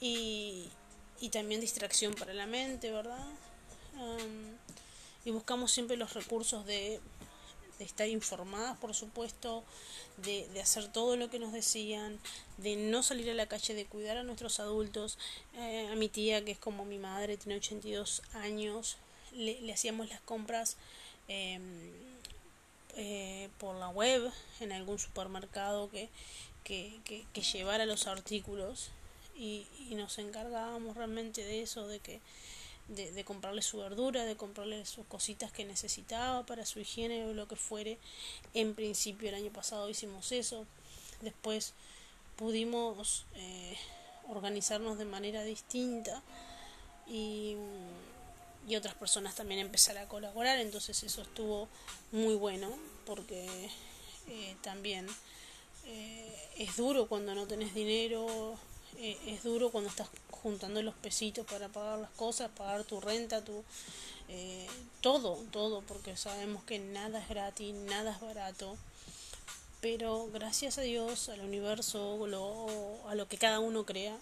Y, 0.00 0.68
y 1.20 1.28
también 1.28 1.60
distracción 1.60 2.14
para 2.14 2.32
la 2.32 2.46
mente, 2.46 2.90
¿verdad? 2.90 3.26
y 5.24 5.30
buscamos 5.30 5.70
siempre 5.70 5.98
los 5.98 6.14
recursos 6.14 6.64
de, 6.64 7.00
de 7.78 7.84
estar 7.84 8.08
informadas, 8.08 8.78
por 8.78 8.94
supuesto, 8.94 9.64
de, 10.16 10.48
de, 10.48 10.60
hacer 10.60 10.90
todo 10.90 11.16
lo 11.16 11.28
que 11.28 11.38
nos 11.38 11.52
decían, 11.52 12.18
de 12.56 12.76
no 12.76 13.02
salir 13.02 13.30
a 13.30 13.34
la 13.34 13.46
calle, 13.46 13.74
de 13.74 13.84
cuidar 13.84 14.16
a 14.16 14.22
nuestros 14.22 14.60
adultos. 14.60 15.18
Eh, 15.56 15.88
a 15.92 15.96
mi 15.96 16.08
tía, 16.08 16.44
que 16.44 16.52
es 16.52 16.58
como 16.58 16.84
mi 16.84 16.98
madre, 16.98 17.36
tiene 17.36 17.56
82 17.56 18.22
años, 18.34 18.96
le, 19.32 19.60
le 19.60 19.72
hacíamos 19.72 20.08
las 20.08 20.20
compras 20.20 20.76
em, 21.28 21.92
eh, 22.96 23.48
por 23.58 23.76
la 23.76 23.88
web 23.88 24.30
en 24.60 24.72
algún 24.72 24.98
supermercado 24.98 25.90
que, 25.90 26.08
que, 26.64 27.00
que, 27.04 27.42
llevara 27.42 27.86
los 27.86 28.06
artículos 28.06 28.90
y, 29.36 29.66
y, 29.88 29.94
nos 29.94 30.18
encargábamos 30.18 30.96
realmente 30.96 31.42
de 31.42 31.62
eso, 31.62 31.88
de 31.88 31.98
que 32.00 32.20
de, 32.90 33.24
comprarle 33.24 33.62
su 33.62 33.78
verdura, 33.78 34.24
de 34.24 34.36
comprarle 34.36 34.84
sus 34.84 35.06
cositas 35.06 35.52
que 35.52 35.64
necesitaba 35.64 36.44
para 36.44 36.66
su 36.66 36.80
higiene 36.80 37.24
o 37.26 37.32
lo 37.34 37.46
que 37.46 37.56
fuere. 37.56 37.98
En 38.54 38.74
principio 38.74 39.28
el 39.28 39.36
año 39.36 39.50
pasado 39.52 39.88
hicimos 39.88 40.32
eso, 40.32 40.66
después 41.20 41.74
pudimos 42.36 43.26
eh, 43.34 43.76
organizarnos 44.28 44.98
de 44.98 45.04
manera 45.04 45.44
distinta 45.44 46.22
y, 47.06 47.56
y 48.68 48.76
otras 48.76 48.94
personas 48.94 49.34
también 49.34 49.60
empezar 49.60 49.98
a 49.98 50.08
colaborar, 50.08 50.58
entonces 50.58 51.02
eso 51.02 51.22
estuvo 51.22 51.68
muy 52.12 52.34
bueno 52.34 52.70
porque 53.04 53.70
eh, 54.28 54.56
también 54.62 55.06
eh, 55.86 56.48
es 56.56 56.76
duro 56.76 57.08
cuando 57.08 57.34
no 57.34 57.46
tenés 57.46 57.74
dinero, 57.74 58.54
eh, 58.98 59.18
es 59.26 59.42
duro 59.42 59.70
cuando 59.70 59.90
estás 59.90 60.08
juntando 60.30 60.82
los 60.82 60.94
pesitos 60.94 61.46
para 61.46 61.68
pagar 61.68 61.98
las 61.98 62.10
cosas, 62.10 62.50
pagar 62.50 62.84
tu 62.84 63.00
renta, 63.00 63.44
tu 63.44 63.64
todo, 65.00 65.42
todo, 65.50 65.82
porque 65.82 66.16
sabemos 66.16 66.62
que 66.62 66.78
nada 66.78 67.20
es 67.20 67.28
gratis, 67.28 67.74
nada 67.74 68.12
es 68.12 68.20
barato. 68.20 68.76
Pero 69.80 70.28
gracias 70.32 70.78
a 70.78 70.82
Dios, 70.82 71.28
al 71.30 71.40
universo, 71.40 72.26
lo, 72.28 73.08
a 73.08 73.16
lo 73.16 73.26
que 73.26 73.38
cada 73.38 73.58
uno 73.58 73.84
crea, 73.84 74.16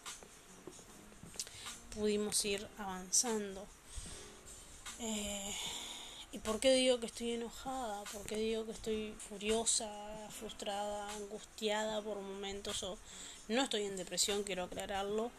pudimos 1.94 2.42
ir 2.46 2.66
avanzando. 2.78 3.66
¿Y 6.30 6.38
por 6.40 6.60
qué 6.60 6.72
digo 6.72 7.00
que 7.00 7.06
estoy 7.06 7.32
enojada? 7.32 8.04
¿Por 8.12 8.22
qué 8.26 8.36
digo 8.36 8.66
que 8.66 8.72
estoy 8.72 9.14
furiosa, 9.28 9.90
frustrada, 10.30 11.10
angustiada 11.14 12.02
por 12.02 12.20
momentos? 12.20 12.82
O 12.82 12.98
no 13.48 13.62
estoy 13.62 13.84
en 13.84 13.96
depresión, 13.96 14.42
quiero 14.42 14.64
aclararlo, 14.64 15.30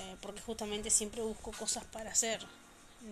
eh, 0.00 0.16
porque 0.22 0.40
justamente 0.40 0.88
siempre 0.88 1.20
busco 1.22 1.52
cosas 1.52 1.84
para 1.84 2.12
hacer. 2.12 2.40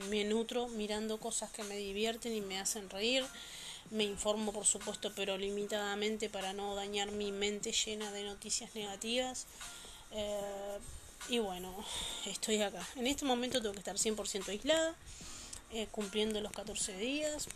Me 0.08 0.24
nutro 0.24 0.68
mirando 0.68 1.18
cosas 1.18 1.50
que 1.50 1.62
me 1.64 1.76
divierten 1.76 2.34
y 2.34 2.40
me 2.40 2.58
hacen 2.58 2.88
reír. 2.88 3.24
Me 3.90 4.04
informo, 4.04 4.52
por 4.52 4.64
supuesto, 4.64 5.12
pero 5.14 5.36
limitadamente 5.36 6.30
para 6.30 6.52
no 6.52 6.74
dañar 6.74 7.10
mi 7.10 7.32
mente 7.32 7.72
llena 7.72 8.10
de 8.12 8.22
noticias 8.24 8.74
negativas. 8.74 9.46
Eh, 10.12 10.78
y 11.28 11.38
bueno, 11.38 11.74
estoy 12.26 12.62
acá. 12.62 12.86
En 12.96 13.06
este 13.06 13.26
momento 13.26 13.60
tengo 13.60 13.74
que 13.74 13.80
estar 13.80 13.96
100% 13.96 14.48
aislada 14.48 14.96
eh, 15.72 15.86
cumpliendo 15.90 16.40
los 16.40 16.52
14 16.52 16.96
días 16.96 17.46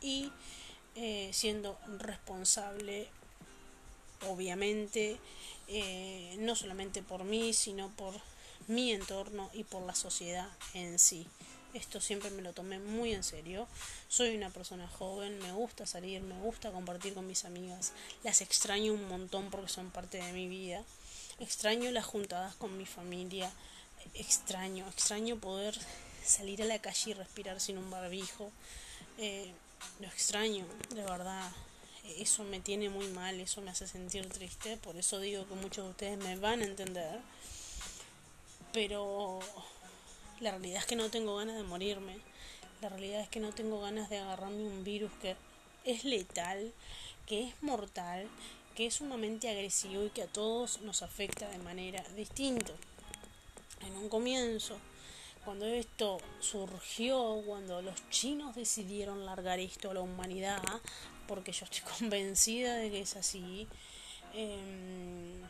y 0.00 0.30
eh, 0.94 1.30
siendo 1.32 1.78
responsable, 1.98 3.08
obviamente, 4.28 5.18
eh, 5.68 6.36
no 6.38 6.54
solamente 6.54 7.02
por 7.02 7.24
mí, 7.24 7.52
sino 7.52 7.88
por 7.90 8.14
mi 8.68 8.92
entorno 8.92 9.50
y 9.52 9.64
por 9.64 9.82
la 9.82 9.94
sociedad 9.94 10.48
en 10.74 10.98
sí. 10.98 11.26
Esto 11.74 12.00
siempre 12.00 12.30
me 12.30 12.42
lo 12.42 12.52
tomé 12.52 12.78
muy 12.78 13.12
en 13.14 13.22
serio. 13.22 13.68
Soy 14.08 14.36
una 14.36 14.50
persona 14.50 14.88
joven, 14.88 15.38
me 15.38 15.52
gusta 15.52 15.86
salir, 15.86 16.20
me 16.22 16.38
gusta 16.40 16.72
compartir 16.72 17.14
con 17.14 17.26
mis 17.26 17.44
amigas. 17.44 17.92
Las 18.24 18.40
extraño 18.40 18.92
un 18.92 19.08
montón 19.08 19.50
porque 19.50 19.68
son 19.68 19.90
parte 19.90 20.18
de 20.18 20.32
mi 20.32 20.48
vida. 20.48 20.84
Extraño 21.38 21.90
las 21.92 22.04
juntadas 22.04 22.54
con 22.56 22.76
mi 22.76 22.86
familia. 22.86 23.52
Extraño, 24.14 24.88
extraño 24.88 25.36
poder 25.36 25.78
salir 26.24 26.62
a 26.62 26.66
la 26.66 26.80
calle 26.80 27.10
y 27.10 27.14
respirar 27.14 27.60
sin 27.60 27.78
un 27.78 27.90
barbijo. 27.90 28.50
Eh, 29.18 29.52
lo 30.00 30.06
extraño, 30.06 30.66
de 30.94 31.02
verdad. 31.02 31.50
Eso 32.18 32.44
me 32.44 32.60
tiene 32.60 32.88
muy 32.88 33.06
mal, 33.08 33.38
eso 33.40 33.60
me 33.60 33.70
hace 33.70 33.86
sentir 33.86 34.28
triste. 34.28 34.76
Por 34.76 34.96
eso 34.96 35.20
digo 35.20 35.46
que 35.46 35.54
muchos 35.54 35.84
de 35.84 35.90
ustedes 35.90 36.18
me 36.18 36.36
van 36.36 36.60
a 36.60 36.64
entender. 36.64 37.20
Pero 38.72 39.40
la 40.40 40.52
realidad 40.52 40.80
es 40.80 40.86
que 40.86 40.96
no 40.96 41.10
tengo 41.10 41.36
ganas 41.36 41.56
de 41.56 41.62
morirme. 41.62 42.18
La 42.80 42.88
realidad 42.88 43.20
es 43.20 43.28
que 43.28 43.40
no 43.40 43.52
tengo 43.52 43.80
ganas 43.80 44.08
de 44.08 44.18
agarrarme 44.18 44.66
un 44.66 44.84
virus 44.84 45.12
que 45.20 45.36
es 45.84 46.04
letal, 46.04 46.72
que 47.26 47.48
es 47.48 47.62
mortal, 47.62 48.28
que 48.74 48.86
es 48.86 48.94
sumamente 48.94 49.50
agresivo 49.50 50.04
y 50.04 50.10
que 50.10 50.22
a 50.22 50.26
todos 50.26 50.80
nos 50.80 51.02
afecta 51.02 51.48
de 51.48 51.58
manera 51.58 52.02
distinta. 52.16 52.72
En 53.86 53.96
un 53.96 54.08
comienzo 54.08 54.78
cuando 55.44 55.66
esto 55.66 56.18
surgió, 56.40 57.42
cuando 57.46 57.80
los 57.82 58.08
chinos 58.10 58.54
decidieron 58.54 59.24
largar 59.24 59.58
esto 59.58 59.90
a 59.90 59.94
la 59.94 60.00
humanidad, 60.00 60.62
porque 61.26 61.52
yo 61.52 61.64
estoy 61.64 61.82
convencida 61.98 62.76
de 62.76 62.90
que 62.90 63.00
es 63.00 63.16
así, 63.16 63.66
eh, 64.34 65.40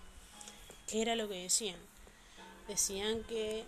¿qué 0.87 1.03
era 1.03 1.17
lo 1.17 1.29
que 1.29 1.43
decían? 1.43 1.79
Decían 2.69 3.25
que 3.25 3.65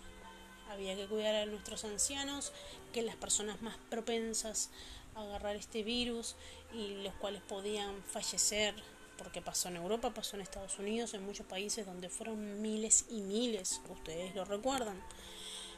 había 0.69 0.95
que 0.95 1.07
cuidar 1.07 1.35
a 1.35 1.45
nuestros 1.45 1.83
ancianos, 1.83 2.53
que 2.93 3.01
las 3.01 3.15
personas 3.15 3.61
más 3.61 3.75
propensas 3.89 4.69
a 5.15 5.21
agarrar 5.21 5.55
este 5.55 5.83
virus 5.83 6.35
y 6.73 7.03
los 7.03 7.13
cuales 7.15 7.41
podían 7.41 8.01
fallecer, 8.03 8.73
porque 9.17 9.41
pasó 9.41 9.67
en 9.67 9.75
Europa, 9.75 10.13
pasó 10.13 10.35
en 10.35 10.41
Estados 10.41 10.79
Unidos, 10.79 11.13
en 11.13 11.25
muchos 11.25 11.45
países 11.45 11.85
donde 11.85 12.09
fueron 12.09 12.61
miles 12.61 13.05
y 13.09 13.21
miles, 13.21 13.81
ustedes 13.89 14.33
lo 14.35 14.45
recuerdan. 14.45 15.01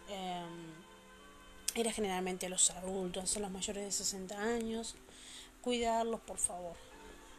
Eh, 0.09 0.43
era 1.75 1.91
generalmente 1.91 2.47
los 2.47 2.71
adultos, 2.71 3.35
los 3.37 3.51
mayores 3.51 3.83
de 3.83 3.91
60 3.91 4.41
años. 4.41 4.95
Cuidarlos, 5.61 6.21
por 6.21 6.37
favor. 6.37 6.75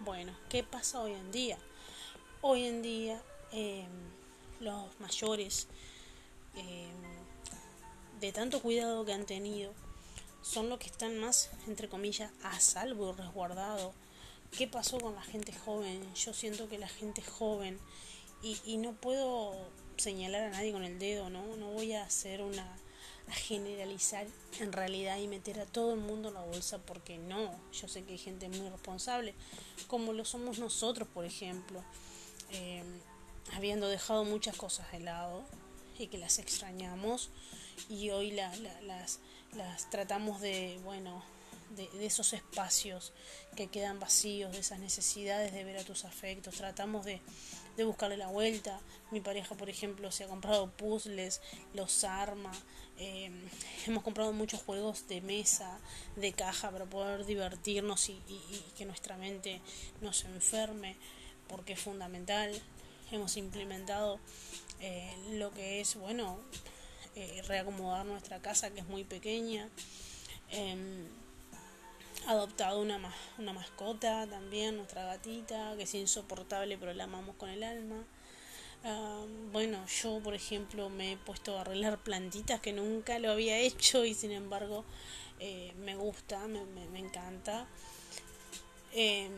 Bueno, 0.00 0.36
¿qué 0.50 0.62
pasa 0.62 1.00
hoy 1.00 1.12
en 1.12 1.32
día? 1.32 1.58
Hoy 2.42 2.64
en 2.64 2.82
día 2.82 3.22
em, 3.52 3.88
los 4.60 5.00
mayores, 5.00 5.68
em, 6.54 6.92
de 8.20 8.32
tanto 8.32 8.60
cuidado 8.60 9.06
que 9.06 9.14
han 9.14 9.24
tenido, 9.24 9.72
son 10.42 10.68
los 10.68 10.78
que 10.78 10.86
están 10.86 11.18
más, 11.18 11.50
entre 11.66 11.88
comillas, 11.88 12.30
a 12.42 12.60
salvo 12.60 13.10
y 13.10 13.16
resguardado. 13.16 13.94
¿Qué 14.56 14.66
pasó 14.66 15.00
con 15.00 15.14
la 15.14 15.22
gente 15.22 15.52
joven? 15.52 16.06
Yo 16.14 16.34
siento 16.34 16.68
que 16.68 16.78
la 16.78 16.88
gente 16.88 17.22
joven, 17.22 17.80
y, 18.42 18.58
y 18.64 18.76
no 18.76 18.92
puedo 18.92 19.54
señalar 19.96 20.44
a 20.44 20.50
nadie 20.50 20.72
con 20.72 20.84
el 20.84 20.98
dedo, 20.98 21.30
¿no? 21.30 21.56
No 21.56 21.72
voy 21.72 21.92
a 21.94 22.04
hacer 22.04 22.42
una 22.42 22.76
a 23.28 23.34
generalizar 23.34 24.26
en 24.60 24.72
realidad 24.72 25.18
y 25.18 25.26
meter 25.26 25.58
a 25.60 25.66
todo 25.66 25.94
el 25.94 26.00
mundo 26.00 26.28
en 26.28 26.34
la 26.34 26.42
bolsa 26.42 26.78
porque 26.78 27.18
no, 27.18 27.58
yo 27.72 27.88
sé 27.88 28.04
que 28.04 28.12
hay 28.12 28.18
gente 28.18 28.48
muy 28.48 28.68
responsable, 28.68 29.34
como 29.88 30.12
lo 30.12 30.24
somos 30.24 30.58
nosotros, 30.58 31.08
por 31.12 31.24
ejemplo, 31.24 31.82
eh, 32.52 32.84
habiendo 33.54 33.88
dejado 33.88 34.24
muchas 34.24 34.56
cosas 34.56 34.90
de 34.92 35.00
lado 35.00 35.44
y 35.98 36.06
que 36.06 36.18
las 36.18 36.38
extrañamos 36.38 37.30
y 37.88 38.10
hoy 38.10 38.30
las, 38.30 38.60
las 38.82 39.90
tratamos 39.90 40.40
de, 40.40 40.78
bueno, 40.84 41.22
de, 41.74 42.06
esos 42.06 42.32
espacios 42.32 43.12
que 43.56 43.68
quedan 43.68 43.98
vacíos, 43.98 44.52
de 44.52 44.60
esas 44.60 44.78
necesidades 44.78 45.52
de 45.52 45.64
ver 45.64 45.78
a 45.78 45.84
tus 45.84 46.04
afectos. 46.04 46.54
Tratamos 46.56 47.04
de, 47.04 47.20
de 47.76 47.84
buscarle 47.84 48.16
la 48.16 48.28
vuelta. 48.28 48.80
Mi 49.10 49.20
pareja, 49.20 49.54
por 49.54 49.68
ejemplo, 49.68 50.10
se 50.10 50.24
ha 50.24 50.28
comprado 50.28 50.70
puzzles, 50.70 51.40
los 51.74 52.04
arma. 52.04 52.52
Eh, 52.98 53.30
hemos 53.86 54.02
comprado 54.02 54.32
muchos 54.32 54.62
juegos 54.62 55.06
de 55.08 55.20
mesa, 55.20 55.78
de 56.16 56.32
caja, 56.32 56.70
para 56.70 56.86
poder 56.86 57.26
divertirnos 57.26 58.08
y, 58.08 58.12
y, 58.28 58.64
que 58.76 58.86
nuestra 58.86 59.16
mente 59.16 59.60
no 60.00 60.12
se 60.12 60.26
enferme, 60.28 60.96
porque 61.48 61.74
es 61.74 61.80
fundamental. 61.80 62.50
Hemos 63.12 63.36
implementado 63.36 64.18
eh, 64.80 65.14
lo 65.32 65.52
que 65.52 65.80
es, 65.80 65.94
bueno, 65.96 66.38
eh, 67.14 67.42
reacomodar 67.46 68.04
nuestra 68.04 68.40
casa, 68.40 68.70
que 68.70 68.80
es 68.80 68.86
muy 68.86 69.04
pequeña. 69.04 69.68
Adoptado 72.26 72.80
una, 72.80 72.98
una 73.38 73.52
mascota 73.52 74.26
también, 74.26 74.76
nuestra 74.76 75.04
gatita, 75.04 75.76
que 75.76 75.84
es 75.84 75.94
insoportable 75.94 76.76
pero 76.76 76.92
la 76.92 77.04
amamos 77.04 77.36
con 77.36 77.50
el 77.50 77.62
alma. 77.62 78.04
Bueno, 79.52 79.84
yo 79.86 80.20
por 80.20 80.34
ejemplo 80.34 80.88
me 80.90 81.12
he 81.12 81.16
puesto 81.16 81.58
a 81.58 81.62
arreglar 81.62 81.98
plantitas 81.98 82.60
que 82.60 82.72
nunca 82.72 83.18
lo 83.18 83.32
había 83.32 83.58
hecho 83.68 84.04
y 84.04 84.14
sin 84.14 84.30
embargo 84.30 84.84
eh, 85.40 85.72
me 85.78 85.96
gusta, 85.96 86.46
me, 86.46 86.64
me, 86.64 86.98
encanta. 86.98 87.66
Em, 88.92 89.32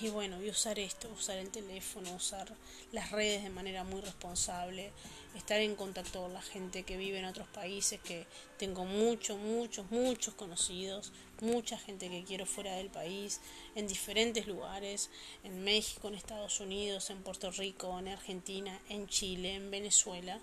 y 0.00 0.10
bueno, 0.10 0.42
y 0.42 0.48
usar 0.48 0.78
esto, 0.78 1.08
usar 1.10 1.38
el 1.38 1.50
teléfono, 1.50 2.14
usar 2.14 2.54
las 2.92 3.10
redes 3.10 3.42
de 3.42 3.50
manera 3.50 3.82
muy 3.84 4.00
responsable, 4.00 4.92
estar 5.34 5.60
en 5.60 5.74
contacto 5.74 6.22
con 6.22 6.32
la 6.32 6.42
gente 6.42 6.84
que 6.84 6.96
vive 6.96 7.18
en 7.18 7.24
otros 7.24 7.48
países, 7.48 8.00
que 8.00 8.26
tengo 8.58 8.84
muchos, 8.84 9.38
muchos, 9.38 9.90
muchos 9.90 10.34
conocidos, 10.34 11.12
mucha 11.40 11.78
gente 11.78 12.08
que 12.10 12.24
quiero 12.24 12.46
fuera 12.46 12.76
del 12.76 12.90
país, 12.90 13.40
en 13.74 13.88
diferentes 13.88 14.46
lugares, 14.46 15.10
en 15.42 15.64
México, 15.64 16.08
en 16.08 16.14
Estados 16.14 16.60
Unidos, 16.60 17.10
en 17.10 17.22
Puerto 17.22 17.50
Rico, 17.50 17.98
en 17.98 18.08
Argentina, 18.08 18.78
en 18.88 19.08
Chile, 19.08 19.54
en 19.54 19.70
Venezuela, 19.70 20.38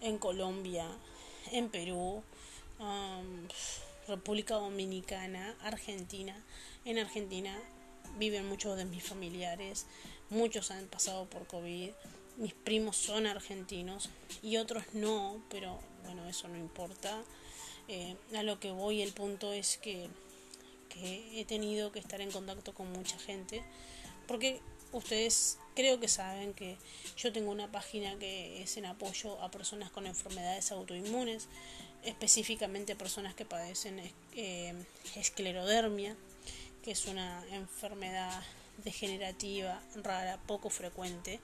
en 0.00 0.18
Colombia, 0.18 0.86
en 1.52 1.68
Perú, 1.68 2.22
República 4.08 4.54
Dominicana, 4.54 5.56
Argentina, 5.62 6.34
en 6.84 6.98
Argentina, 6.98 7.58
viven 8.18 8.48
muchos 8.48 8.76
de 8.76 8.84
mis 8.84 9.02
familiares, 9.02 9.86
muchos 10.30 10.70
han 10.70 10.86
pasado 10.86 11.26
por 11.26 11.46
COVID, 11.46 11.90
mis 12.38 12.54
primos 12.54 12.96
son 12.96 13.26
argentinos 13.26 14.10
y 14.42 14.56
otros 14.56 14.84
no, 14.92 15.42
pero 15.50 15.78
bueno, 16.04 16.28
eso 16.28 16.48
no 16.48 16.56
importa. 16.56 17.22
Eh, 17.88 18.16
a 18.36 18.42
lo 18.42 18.60
que 18.60 18.70
voy, 18.70 19.02
el 19.02 19.12
punto 19.12 19.52
es 19.52 19.78
que, 19.78 20.08
he 21.00 21.44
tenido 21.44 21.92
que 21.92 22.00
estar 22.00 22.20
en 22.20 22.32
contacto 22.32 22.74
con 22.74 22.90
mucha 22.90 23.16
gente, 23.20 23.62
porque 24.26 24.60
ustedes 24.90 25.58
creo 25.76 26.00
que 26.00 26.08
saben 26.08 26.54
que 26.54 26.76
yo 27.16 27.32
tengo 27.32 27.52
una 27.52 27.70
página 27.70 28.18
que 28.18 28.62
es 28.62 28.76
en 28.78 28.86
apoyo 28.86 29.40
a 29.40 29.48
personas 29.48 29.90
con 29.90 30.08
enfermedades 30.08 30.72
autoinmunes, 30.72 31.46
específicamente 32.02 32.96
personas 32.96 33.34
que 33.34 33.44
padecen 33.44 34.00
eh, 34.34 34.74
esclerodermia, 35.14 36.16
que 36.88 36.92
es 36.92 37.04
una 37.04 37.44
enfermedad 37.50 38.42
degenerativa 38.82 39.78
rara, 39.96 40.38
poco 40.46 40.70
frecuente. 40.70 41.38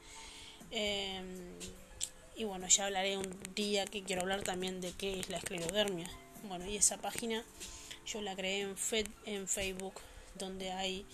Em, 0.71 1.53
y 2.35 2.45
bueno, 2.45 2.67
ya 2.67 2.87
hablaré 2.87 3.19
un 3.19 3.29
día 3.55 3.85
que 3.85 4.03
quiero 4.03 4.23
hablar 4.23 4.41
también 4.41 4.81
de 4.81 4.93
qué 4.93 5.21
es 5.21 5.29
la 5.29 5.37
esclerodermia. 5.37 6.11
Bueno, 6.45 6.65
y 6.65 6.77
esa 6.77 6.97
página 6.97 7.45
yo 8.07 8.23
la 8.23 8.35
creé 8.35 8.63
en, 8.63 8.75
en 9.27 9.47
Facebook, 9.47 10.01
donde 10.35 10.73
hay, 10.73 11.05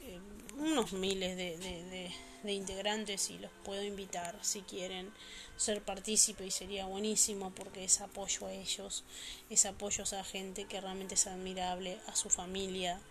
em, 0.00 0.22
unos 0.58 0.94
miles 0.94 1.36
de, 1.36 2.10
integrantes 2.46 3.28
y 3.28 3.38
los 3.38 3.50
puedo 3.62 3.82
invitar 3.82 4.38
si 4.40 4.62
quieren 4.62 5.12
ser 5.58 5.82
partícipe 5.82 6.46
y 6.46 6.50
sería 6.50 6.86
buenísimo 6.86 7.50
porque 7.54 7.84
es 7.84 8.00
apoyo 8.00 8.46
a 8.46 8.54
ellos, 8.54 9.04
es 9.50 9.66
apoyo 9.66 10.00
a 10.00 10.04
esa 10.04 10.24
gente 10.24 10.64
que 10.64 10.80
realmente 10.80 11.14
es 11.14 11.26
admirable, 11.26 11.98
a 12.06 12.16
su 12.16 12.30
familia, 12.30 13.02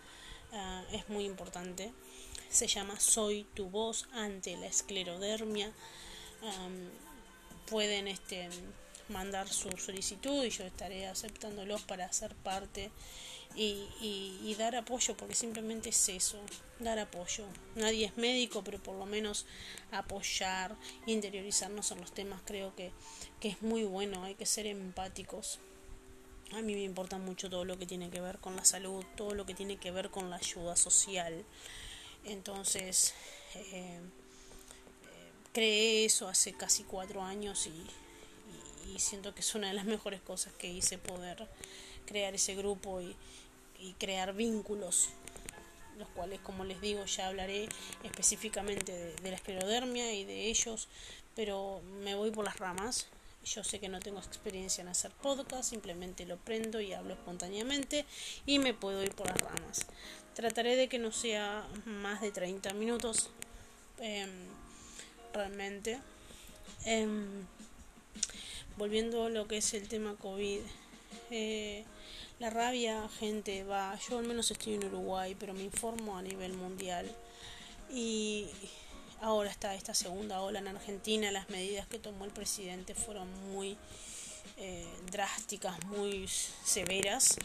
ah, 0.54 0.84
es 0.92 1.08
muy 1.08 1.24
importante. 1.24 1.92
Se 2.48 2.66
llama 2.66 2.98
Soy 3.00 3.46
tu 3.54 3.68
voz 3.68 4.06
ante 4.12 4.56
la 4.56 4.66
esclerodermia. 4.66 5.72
pueden 7.66 8.08
este, 8.08 8.48
mandar 9.08 9.48
su 9.48 9.70
solicitud 9.72 10.44
y 10.44 10.50
yo 10.50 10.64
estaré 10.64 11.06
aceptándolos 11.06 11.82
para 11.82 12.12
ser 12.12 12.34
parte 12.34 12.90
y, 13.56 13.86
y, 14.42 14.54
dar 14.56 14.74
apoyo, 14.74 15.16
porque 15.16 15.34
simplemente 15.34 15.90
es 15.90 16.08
eso, 16.08 16.38
dar 16.80 16.98
apoyo. 16.98 17.44
Nadie 17.76 18.06
es 18.06 18.16
médico, 18.16 18.64
pero 18.64 18.82
por 18.82 18.96
lo 18.96 19.06
menos 19.06 19.46
apoyar, 19.92 20.74
interiorizarnos 21.06 21.90
en 21.92 22.00
los 22.00 22.12
temas, 22.12 22.42
creo 22.44 22.74
que, 22.74 22.92
que 23.40 23.48
es 23.48 23.62
muy 23.62 23.84
bueno, 23.84 24.24
hay 24.24 24.34
que 24.34 24.46
ser 24.46 24.66
empáticos. 24.66 25.60
A 26.56 26.62
mí 26.62 26.74
me 26.74 26.82
importa 26.82 27.18
mucho 27.18 27.50
todo 27.50 27.64
lo 27.64 27.78
que 27.78 27.86
tiene 27.86 28.10
que 28.10 28.20
ver 28.20 28.38
con 28.38 28.54
la 28.54 28.64
salud, 28.64 29.04
todo 29.16 29.34
lo 29.34 29.44
que 29.44 29.54
tiene 29.54 29.76
que 29.76 29.90
ver 29.90 30.10
con 30.10 30.30
la 30.30 30.36
ayuda 30.36 30.76
social. 30.76 31.44
Entonces, 32.24 33.12
eh, 33.54 33.64
eh 33.72 34.00
creé 35.52 36.04
eso 36.04 36.28
hace 36.28 36.52
casi 36.52 36.82
cuatro 36.82 37.22
años 37.22 37.66
y, 37.66 37.86
siento 38.98 39.34
que 39.34 39.40
es 39.40 39.54
una 39.56 39.68
de 39.68 39.74
las 39.74 39.84
mejores 39.96 40.20
cosas 40.20 40.52
que 40.52 40.68
hice 40.68 40.98
poder 40.98 41.48
crear 42.06 42.34
ese 42.34 42.54
grupo 42.54 43.00
y, 43.00 43.16
y 43.80 43.94
crear 43.94 44.34
vínculos, 44.34 45.08
los 45.98 46.08
cuales, 46.10 46.40
como 46.40 46.64
les 46.64 46.80
digo, 46.80 47.04
ya 47.04 47.28
hablaré 47.28 47.68
específicamente 48.04 48.92
de, 48.92 49.30
la 49.30 49.36
esclerodermia 49.36 50.12
y 50.12 50.24
de 50.24 50.48
ellos, 50.48 50.88
pero 51.34 51.80
me 52.02 52.14
voy 52.14 52.30
por 52.30 52.44
las 52.44 52.58
ramas. 52.58 53.08
Yo 53.44 53.62
sé 53.62 53.78
que 53.78 53.88
no 53.88 54.00
tengo 54.00 54.18
experiencia 54.20 54.82
en 54.82 54.88
hacer 54.88 55.10
podcast, 55.10 55.68
simplemente 55.68 56.24
lo 56.24 56.38
prendo 56.38 56.80
y 56.80 56.94
hablo 56.94 57.12
espontáneamente 57.12 58.06
y 58.46 58.58
me 58.58 58.72
puedo 58.72 59.02
ir 59.02 59.14
por 59.14 59.26
las 59.26 59.38
ramas. 59.38 59.86
Trataré 60.34 60.76
de 60.76 60.88
que 60.88 60.98
no 60.98 61.12
sea 61.12 61.66
más 61.84 62.22
de 62.22 62.32
30 62.32 62.72
minutos, 62.72 63.30
em, 63.98 64.30
realmente. 65.34 66.00
Em, 66.84 67.46
volviendo 68.78 69.24
a 69.24 69.28
lo 69.30 69.46
que 69.46 69.58
es 69.58 69.74
el 69.74 69.88
tema 69.88 70.16
COVID, 70.16 70.60
eh, 71.30 71.84
la 72.38 72.50
rabia, 72.50 73.08
gente, 73.20 73.62
va, 73.64 73.98
yo 74.08 74.18
al 74.18 74.26
menos 74.26 74.50
estoy 74.50 74.74
en 74.74 74.86
Uruguay, 74.86 75.36
pero 75.38 75.54
me 75.54 75.62
informo 75.62 76.16
a 76.16 76.22
nivel 76.22 76.54
mundial. 76.54 77.10
Y 77.90 78.48
ahora 79.24 79.50
está 79.50 79.74
esta 79.74 79.94
segunda 79.94 80.42
ola 80.42 80.58
en 80.58 80.68
Argentina, 80.68 81.32
las 81.32 81.48
medidas 81.48 81.86
que 81.86 81.98
tomó 81.98 82.26
el 82.26 82.30
presidente 82.30 82.94
fueron 82.94 83.28
muy 83.52 83.76
eh, 84.58 84.86
drásticas, 85.10 85.82
muy 85.86 86.28
severas, 86.28 87.36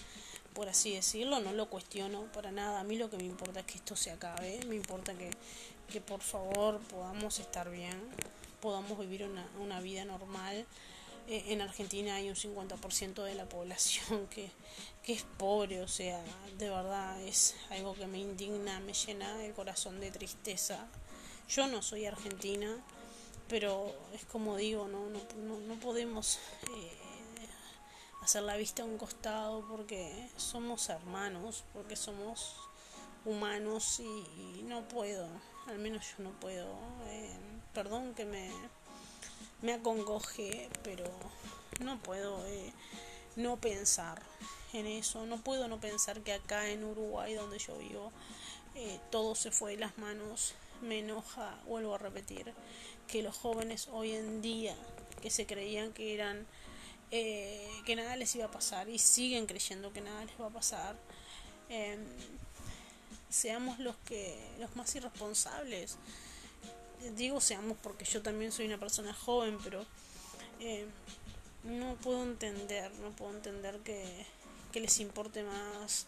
por 0.54 0.68
así 0.68 0.94
decirlo, 0.94 1.40
no 1.40 1.54
lo 1.54 1.70
cuestiono 1.70 2.24
para 2.34 2.52
nada, 2.52 2.82
a 2.82 2.84
mí 2.84 2.98
lo 2.98 3.10
que 3.10 3.18
me 3.18 3.24
importa 3.24 3.62
es 3.62 3.66
que 3.66 3.76
esto 3.76 3.96
se 3.96 4.12
acabe, 4.12 4.60
me 4.68 4.76
importa 4.76 5.14
que, 5.14 5.32
que 5.92 6.02
por 6.02 6.22
favor 6.22 6.80
podamos 6.82 7.40
estar 7.40 7.72
bien, 7.72 7.98
podamos 8.62 9.00
vivir 9.00 9.24
una, 9.24 9.48
una 9.60 9.80
vida 9.80 10.04
normal 10.04 10.66
eh, 11.30 11.54
en 11.54 11.62
Argentina 11.62 12.16
hay 12.16 12.28
un 12.28 12.36
50% 12.36 13.24
de 13.24 13.36
la 13.36 13.46
población 13.46 14.28
que, 14.34 14.50
que 15.04 15.14
es 15.14 15.24
pobre, 15.38 15.80
o 15.82 15.88
sea, 15.88 16.20
de 16.58 16.70
verdad 16.70 17.22
es 17.22 17.56
algo 17.70 17.94
que 17.94 18.08
me 18.08 18.18
indigna, 18.18 18.80
me 18.80 18.94
llena 18.94 19.46
el 19.46 19.54
corazón 19.54 20.00
de 20.00 20.12
tristeza. 20.12 20.88
Yo 21.50 21.66
no 21.66 21.82
soy 21.82 22.06
argentina, 22.06 22.78
pero 23.48 23.92
es 24.14 24.24
como 24.26 24.56
digo, 24.56 24.88
no, 24.88 25.10
no, 25.10 25.60
no, 25.60 25.80
podemos 25.80 26.38
eh, 26.68 26.98
hacer 28.22 28.44
la 28.44 28.56
vista 28.56 28.84
a 28.84 28.86
un 28.86 29.00
costado 29.00 29.68
porque 29.68 30.30
somos 30.38 30.90
hermanos, 30.90 31.64
porque 31.74 31.96
somos 31.96 32.56
humanos 33.26 34.00
y, 34.00 34.62
no 34.62 34.88
puedo, 34.88 35.28
al 35.66 35.80
menos 35.80 36.06
yo 36.16 36.24
no 36.24 36.30
puedo. 36.40 36.68
Eh, 37.08 37.36
perdón 37.74 38.14
que 38.14 38.26
me 38.26 38.52
me 39.64 39.74
acongoje, 39.74 40.70
pero 40.84 41.06
no 41.80 41.98
puedo 41.98 42.46
eh, 42.46 42.72
no 43.36 43.58
pensar 43.58 44.22
en 44.72 44.86
eso, 44.86 45.26
no 45.26 45.38
puedo 45.38 45.68
no 45.68 45.80
pensar 45.80 46.22
que 46.22 46.34
acá 46.34 46.70
en 46.70 46.84
Uruguay, 46.84 47.34
donde 47.34 47.58
yo 47.58 47.76
vivo, 47.80 48.12
todo 49.10 49.34
se 49.34 49.50
fue 49.50 49.72
de 49.72 49.78
las 49.78 49.98
manos. 49.98 50.54
Me 50.82 51.00
enoja, 51.00 51.58
vuelvo 51.66 51.96
a 51.96 51.98
repetir, 51.98 52.54
que 53.08 53.22
los 53.22 53.36
jóvenes 53.36 53.90
hoy 53.92 54.14
en 54.14 54.42
día, 54.42 54.76
que 55.22 55.30
se 55.30 55.46
creían 55.46 55.92
que 55.92 56.14
eran, 56.14 56.46
eh, 57.12 57.68
que 57.86 57.96
nada 57.96 58.16
les 58.16 58.34
iba 58.36 58.46
a 58.46 58.52
pasar 58.52 58.88
y 58.90 59.00
siguen 59.00 59.46
creyendo 59.46 59.92
que 59.92 60.02
nada 60.02 60.24
les 60.26 60.40
va 60.40 60.48
a 60.48 60.52
pasar, 60.52 60.96
em, 61.70 62.00
seamos 63.30 63.80
los 63.80 63.96
que, 64.06 64.40
los 64.60 64.76
más 64.76 64.94
irresponsables. 64.96 65.98
Digo 67.16 67.40
seamos 67.42 67.78
porque 67.82 68.06
yo 68.06 68.22
también 68.22 68.52
soy 68.52 68.66
una 68.66 68.78
persona 68.78 69.14
joven, 69.14 69.58
pero 69.64 69.86
eh, 70.60 70.86
no 71.64 71.96
puedo 71.96 72.24
entender, 72.24 72.92
no 73.00 73.12
puedo 73.12 73.32
entender 73.36 73.80
que, 73.80 74.04
que 74.72 74.80
les 74.80 75.00
importe 75.00 75.44
más 75.44 76.06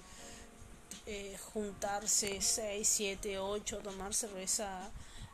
eh, 1.06 1.38
juntarse 1.54 2.42
6, 2.42 2.88
7, 2.88 3.40
8, 3.40 3.80
tomar 3.80 4.14
cerveza 4.14 4.92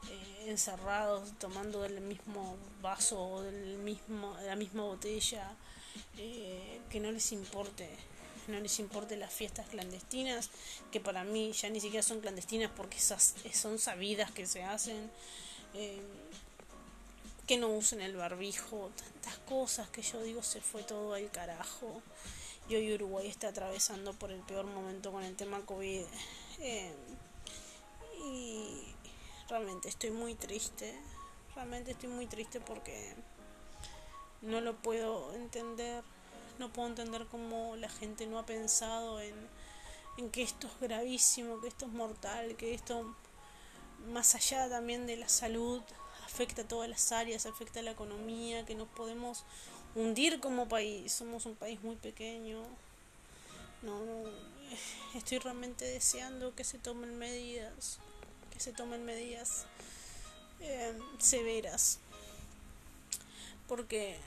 eh, 0.09 0.49
encerrados, 0.49 1.37
tomando 1.39 1.81
del 1.81 2.01
mismo 2.01 2.55
vaso 2.81 3.21
o 3.21 3.41
del 3.41 3.77
mismo, 3.77 4.35
de 4.37 4.47
la 4.47 4.55
misma 4.55 4.83
botella, 4.83 5.55
eh, 6.17 6.81
que 6.89 6.99
no 6.99 7.11
les 7.11 7.31
importe 7.31 7.89
no 8.47 8.59
les 8.59 8.79
importe 8.79 9.17
las 9.17 9.33
fiestas 9.33 9.67
clandestinas, 9.67 10.49
que 10.91 10.99
para 10.99 11.23
mí 11.23 11.51
ya 11.51 11.69
ni 11.69 11.79
siquiera 11.79 12.03
son 12.03 12.21
clandestinas 12.21 12.71
porque 12.75 12.97
esas 12.97 13.35
son 13.53 13.77
sabidas 13.77 14.31
que 14.31 14.45
se 14.45 14.63
hacen, 14.63 15.11
eh, 15.73 16.01
que 17.45 17.57
no 17.57 17.67
usen 17.69 18.01
el 18.01 18.15
barbijo, 18.15 18.91
tantas 18.95 19.37
cosas 19.39 19.89
que 19.89 20.01
yo 20.01 20.21
digo 20.21 20.43
se 20.43 20.61
fue 20.61 20.83
todo 20.83 21.13
al 21.13 21.29
carajo. 21.31 22.01
Y 22.69 22.93
Uruguay 22.93 23.27
está 23.27 23.47
atravesando 23.47 24.13
por 24.13 24.31
el 24.31 24.41
peor 24.41 24.65
momento 24.65 25.11
con 25.11 25.23
el 25.23 25.35
tema 25.35 25.65
COVID. 25.65 26.03
Eh, 26.59 26.93
y 28.25 28.93
realmente 29.47 29.87
estoy 29.87 30.11
muy 30.11 30.35
triste. 30.35 30.93
Realmente 31.55 31.91
estoy 31.91 32.09
muy 32.09 32.25
triste 32.25 32.59
porque 32.59 33.15
no 34.41 34.59
lo 34.59 34.75
puedo 34.75 35.33
entender. 35.33 36.03
No 36.59 36.73
puedo 36.73 36.89
entender 36.89 37.25
cómo 37.27 37.75
la 37.77 37.89
gente 37.89 38.27
no 38.27 38.37
ha 38.39 38.45
pensado 38.45 39.21
en, 39.21 39.35
en 40.17 40.29
que 40.29 40.41
esto 40.41 40.67
es 40.67 40.79
gravísimo, 40.81 41.61
que 41.61 41.69
esto 41.69 41.85
es 41.85 41.91
mortal, 41.91 42.57
que 42.57 42.73
esto 42.73 43.15
más 44.11 44.35
allá 44.35 44.69
también 44.69 45.07
de 45.07 45.17
la 45.17 45.29
salud, 45.29 45.81
afecta 46.25 46.63
a 46.63 46.67
todas 46.67 46.89
las 46.89 47.11
áreas, 47.11 47.45
afecta 47.45 47.79
a 47.79 47.83
la 47.83 47.91
economía, 47.91 48.65
que 48.65 48.75
nos 48.75 48.87
podemos 48.89 49.43
hundir 49.95 50.39
como 50.39 50.67
país. 50.67 51.11
Somos 51.11 51.45
un 51.45 51.55
país 51.55 51.81
muy 51.83 51.95
pequeño. 51.95 52.63
No, 53.81 53.99
estoy 55.15 55.39
realmente 55.39 55.85
deseando 55.85 56.55
que 56.55 56.63
se 56.63 56.77
tomen 56.77 57.17
medidas, 57.17 57.99
que 58.51 58.59
se 58.59 58.73
tomen 58.73 59.05
medidas 59.05 59.65
eh, 60.59 60.97
severas, 61.19 61.99
porque 63.67 64.17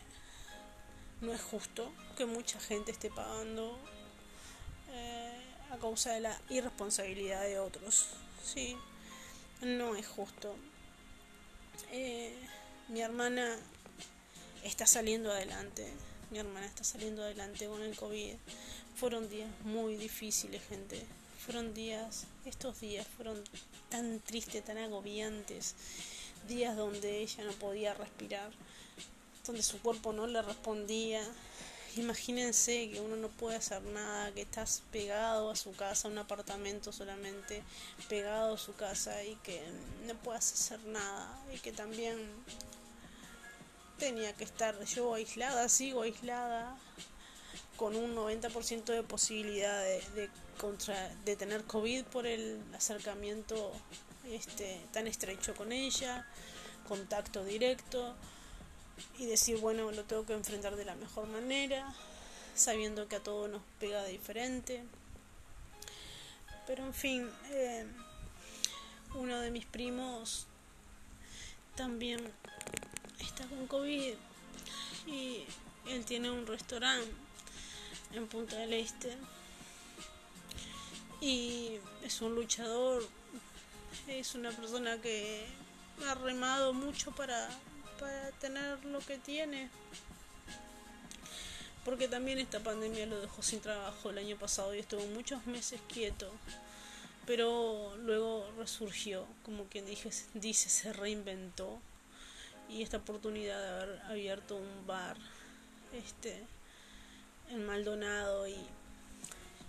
no 1.20 1.32
es 1.32 1.42
justo 1.42 1.92
que 2.16 2.26
mucha 2.26 2.60
gente 2.60 2.92
esté 2.92 3.10
pagando 3.10 3.78
eh, 4.90 5.42
a 5.70 5.78
causa 5.78 6.12
de 6.12 6.20
la 6.20 6.40
irresponsabilidad 6.48 7.42
de 7.42 7.58
otros. 7.58 8.08
Sí, 8.42 8.76
no 9.60 9.96
es 9.96 10.06
justo. 10.06 10.54
Eh, 11.90 12.34
mi 12.88 13.00
hermana 13.00 13.58
está 14.64 14.86
saliendo 14.86 15.30
adelante. 15.30 15.86
Mi 16.30 16.38
hermana 16.38 16.66
está 16.66 16.84
saliendo 16.84 17.22
adelante 17.22 17.66
con 17.66 17.82
el 17.82 17.96
COVID. 17.96 18.34
Fueron 18.96 19.28
días 19.28 19.50
muy 19.64 19.96
difíciles, 19.96 20.62
gente. 20.68 21.04
Fueron 21.44 21.74
días, 21.74 22.26
estos 22.44 22.80
días 22.80 23.06
fueron 23.16 23.42
tan 23.88 24.20
tristes, 24.20 24.64
tan 24.64 24.78
agobiantes. 24.78 25.74
Días 26.48 26.76
donde 26.76 27.18
ella 27.18 27.44
no 27.44 27.52
podía 27.52 27.94
respirar, 27.94 28.50
donde 29.46 29.62
su 29.62 29.80
cuerpo 29.80 30.12
no 30.12 30.26
le 30.26 30.42
respondía, 30.42 31.22
Imagínense 31.96 32.88
que 32.88 33.00
uno 33.00 33.16
no 33.16 33.26
puede 33.28 33.56
hacer 33.56 33.82
nada, 33.82 34.30
que 34.32 34.42
estás 34.42 34.82
pegado 34.92 35.50
a 35.50 35.56
su 35.56 35.72
casa, 35.72 36.06
a 36.06 36.10
un 36.10 36.18
apartamento 36.18 36.92
solamente, 36.92 37.64
pegado 38.08 38.54
a 38.54 38.58
su 38.58 38.74
casa 38.76 39.24
y 39.24 39.34
que 39.42 39.60
no 40.06 40.14
puedas 40.14 40.52
hacer 40.52 40.78
nada 40.84 41.36
y 41.52 41.58
que 41.58 41.72
también 41.72 42.16
tenía 44.00 44.32
que 44.32 44.44
estar 44.44 44.82
yo 44.86 45.14
aislada, 45.14 45.68
sigo 45.68 46.02
aislada, 46.02 46.76
con 47.76 47.94
un 47.94 48.16
90% 48.16 48.84
de 48.84 49.02
posibilidad 49.02 49.84
de, 49.84 51.36
tener 51.36 51.64
COVID 51.64 52.04
por 52.04 52.26
el 52.26 52.60
acercamiento 52.74 53.72
este, 54.26 54.80
tan 54.92 55.06
estrecho 55.06 55.54
con 55.54 55.70
ella, 55.70 56.26
contacto 56.88 57.44
directo 57.44 58.14
y 59.18 59.26
decir, 59.26 59.58
bueno, 59.58 59.92
lo 59.92 60.04
tengo 60.04 60.26
que 60.26 60.32
enfrentar 60.32 60.76
de 60.76 60.84
la 60.84 60.94
mejor 60.94 61.26
manera, 61.28 61.94
sabiendo 62.54 63.06
que 63.06 63.16
a 63.16 63.22
todo 63.22 63.48
nos 63.48 63.62
pega 63.78 64.02
de 64.02 64.12
diferente. 64.12 64.82
Pero 66.66 66.84
en 66.84 66.94
fin, 66.94 67.30
eh, 67.50 67.86
uno 69.14 69.40
de 69.40 69.50
mis 69.50 69.66
primos 69.66 70.46
también 71.76 72.20
está 73.24 73.46
con 73.46 73.66
COVID 73.66 74.14
y 75.06 75.44
él 75.88 76.04
tiene 76.04 76.30
un 76.30 76.46
restaurante 76.46 77.10
en 78.12 78.26
Punta 78.26 78.56
del 78.56 78.72
Este 78.72 79.16
y 81.20 81.78
es 82.02 82.22
un 82.22 82.34
luchador, 82.34 83.06
es 84.08 84.34
una 84.34 84.50
persona 84.50 85.00
que 85.00 85.44
ha 86.08 86.14
remado 86.14 86.72
mucho 86.72 87.10
para, 87.12 87.48
para 87.98 88.30
tener 88.32 88.84
lo 88.86 89.00
que 89.00 89.18
tiene. 89.18 89.68
Porque 91.84 92.08
también 92.08 92.38
esta 92.38 92.60
pandemia 92.60 93.06
lo 93.06 93.20
dejó 93.20 93.42
sin 93.42 93.60
trabajo 93.60 94.10
el 94.10 94.18
año 94.18 94.36
pasado 94.36 94.74
y 94.74 94.78
estuvo 94.78 95.04
muchos 95.08 95.46
meses 95.46 95.80
quieto. 95.92 96.30
Pero 97.26 97.96
luego 97.98 98.50
resurgió, 98.58 99.26
como 99.44 99.64
quien 99.64 99.86
dije, 99.86 100.10
dice, 100.34 100.68
se 100.68 100.92
reinventó. 100.92 101.80
Y 102.70 102.82
esta 102.82 102.98
oportunidad 102.98 103.60
de 103.60 103.68
haber 103.68 104.02
abierto 104.02 104.56
un 104.56 104.86
bar 104.86 105.16
este 105.92 106.40
en 107.50 107.66
Maldonado 107.66 108.46
y 108.46 108.56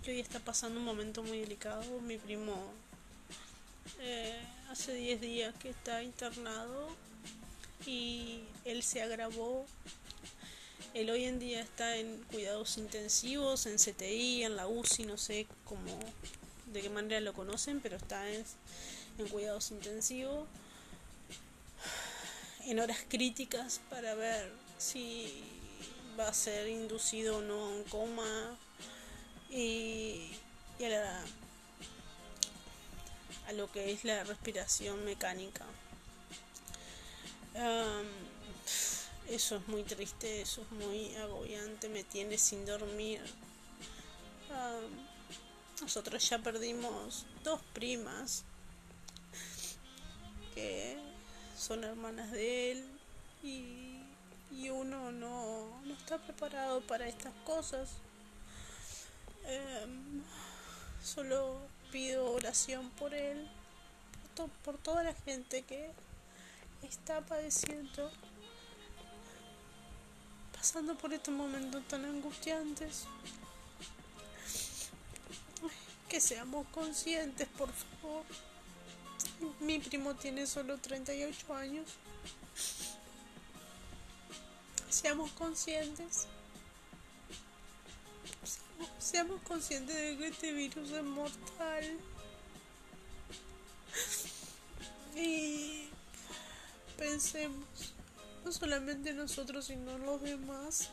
que 0.04 0.12
hoy 0.12 0.20
está 0.20 0.38
pasando 0.38 0.78
un 0.78 0.84
momento 0.84 1.22
muy 1.24 1.40
delicado. 1.40 2.00
Mi 2.00 2.16
primo 2.16 2.72
eh, 4.00 4.40
hace 4.70 4.94
10 4.94 5.20
días 5.20 5.54
que 5.56 5.70
está 5.70 6.02
internado 6.02 6.88
y 7.86 8.44
él 8.64 8.84
se 8.84 9.02
agravó. 9.02 9.66
Él 10.94 11.10
hoy 11.10 11.24
en 11.24 11.40
día 11.40 11.60
está 11.60 11.96
en 11.96 12.22
cuidados 12.30 12.78
intensivos, 12.78 13.66
en 13.66 13.78
CTI, 13.78 14.44
en 14.44 14.56
la 14.56 14.68
UCI, 14.68 15.06
no 15.06 15.16
sé 15.16 15.46
cómo, 15.64 15.98
de 16.66 16.82
qué 16.82 16.90
manera 16.90 17.20
lo 17.20 17.32
conocen, 17.32 17.80
pero 17.80 17.96
está 17.96 18.30
en, 18.30 18.44
en 19.18 19.28
cuidados 19.28 19.70
intensivos, 19.70 20.46
en 22.66 22.78
horas 22.80 22.98
críticas 23.08 23.80
para 23.90 24.14
ver 24.14 24.52
si 24.78 25.42
va 26.18 26.28
a 26.28 26.34
ser 26.34 26.68
inducido 26.68 27.38
o 27.38 27.40
no 27.40 27.54
a 27.54 27.68
un 27.68 27.84
coma 27.84 28.56
y, 29.50 30.30
a, 33.46 33.52
lo 33.52 33.70
que 33.70 33.92
es 33.92 34.04
la 34.04 34.24
respiración 34.24 35.04
mecánica. 35.04 35.64
eso 39.28 39.56
es 39.56 39.68
muy 39.68 39.82
triste, 39.82 40.42
eso 40.42 40.62
es 40.62 40.70
muy 40.72 41.14
agobiante, 41.16 41.88
me 41.88 42.04
tiene 42.04 42.38
sin 42.38 42.64
dormir. 42.64 43.20
nosotros 45.80 46.28
ya 46.28 46.38
perdimos 46.38 47.26
dos 47.42 47.60
primas 47.72 48.44
que 50.54 51.11
son 51.62 51.84
hermanas 51.84 52.32
de 52.32 52.72
él 52.72 52.84
y, 53.44 54.00
uno 54.68 55.12
no, 55.12 55.80
no 55.84 55.94
está 55.94 56.18
preparado 56.18 56.80
para 56.82 57.06
estas 57.06 57.32
cosas. 57.44 57.90
Em, 59.44 60.22
solo 61.04 61.60
pido 61.90 62.32
oración 62.32 62.90
por 62.90 63.12
él, 63.14 63.48
por, 64.34 64.48
por 64.64 64.78
toda 64.78 65.04
la 65.04 65.14
gente 65.14 65.62
que 65.62 65.90
está 66.82 67.20
padeciendo, 67.20 68.10
pasando 70.52 70.96
por 70.96 71.12
estos 71.12 71.34
momentos 71.34 71.86
tan 71.86 72.04
angustiantes. 72.04 73.04
Que 76.08 76.20
seamos 76.20 76.66
conscientes, 76.68 77.48
por 77.56 77.70
favor. 77.70 78.24
Mi 79.60 79.78
primo 79.78 80.14
tiene 80.14 80.46
solo 80.46 80.78
38 80.78 81.54
años. 81.54 81.88
Seamos 84.88 85.30
conscientes 85.32 86.26
seamos 89.12 89.42
conscientes 89.42 89.94
de 89.94 90.16
que 90.16 90.28
este 90.28 90.52
virus 90.52 90.90
es 90.90 91.02
mortal. 91.02 91.98
Y 95.14 95.88
pensemos, 96.96 97.94
no 98.44 98.52
solamente 98.52 99.12
nosotros, 99.12 99.66
sino 99.66 99.98
los 99.98 100.22
demás. 100.22 100.88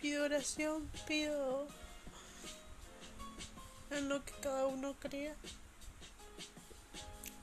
Pido 0.00 0.24
oración, 0.24 0.88
pido 1.08 1.66
en 3.90 4.08
lo 4.08 4.24
que 4.24 4.32
cada 4.42 4.66
uno 4.66 4.94
crea. 5.00 5.34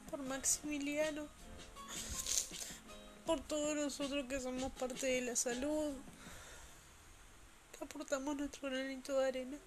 Por 0.10 0.22
Maximiliano 0.24 1.28
por 3.26 3.40
todos 3.42 3.76
nosotros 3.76 4.26
que 4.28 4.40
somos 4.40 4.72
parte 4.74 5.06
de 5.08 5.22
la 5.22 5.36
salud, 5.36 5.94
que 7.72 7.84
aportamos 7.84 8.36
nuestro 8.36 8.70
granito 8.70 9.18
de 9.18 9.26
arena. 9.26 9.58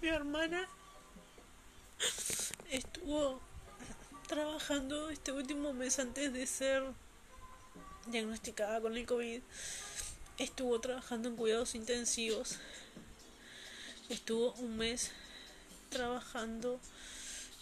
Mi 0.00 0.08
hermana 0.08 0.68
estuvo 2.70 3.40
trabajando 4.28 5.10
este 5.10 5.32
último 5.32 5.72
mes 5.72 5.98
antes 5.98 6.32
de 6.32 6.46
ser 6.46 6.84
diagnosticada 8.06 8.80
con 8.80 8.96
el 8.96 9.04
COVID. 9.04 9.42
Estuvo 10.40 10.80
trabajando 10.80 11.28
en 11.28 11.36
cuidados 11.36 11.74
intensivos. 11.74 12.56
Estuvo 14.08 14.54
un 14.54 14.78
mes 14.78 15.10
trabajando 15.90 16.80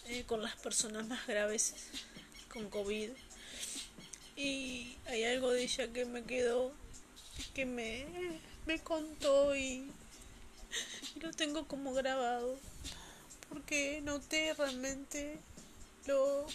eh, 0.07 0.23
con 0.29 0.43
las 0.43 0.55
personas 0.55 1.05
más 1.09 1.27
graves 1.27 1.75
con 2.53 2.71
COVID. 2.71 3.11
Y 4.37 4.97
hay 5.07 5.25
algo 5.25 5.51
de 5.51 5.65
ella 5.65 5.93
que 5.93 6.05
me 6.05 6.23
quedó, 6.23 6.73
que 7.53 7.67
me, 7.67 8.07
me 8.65 8.79
contó 8.79 9.57
y, 9.57 9.91
lo 11.21 11.33
tengo 11.33 11.67
como 11.67 11.93
grabado. 11.95 12.61
Porque 13.49 14.01
noté 14.03 14.55
realmente 14.55 15.37
lo, 16.07 16.47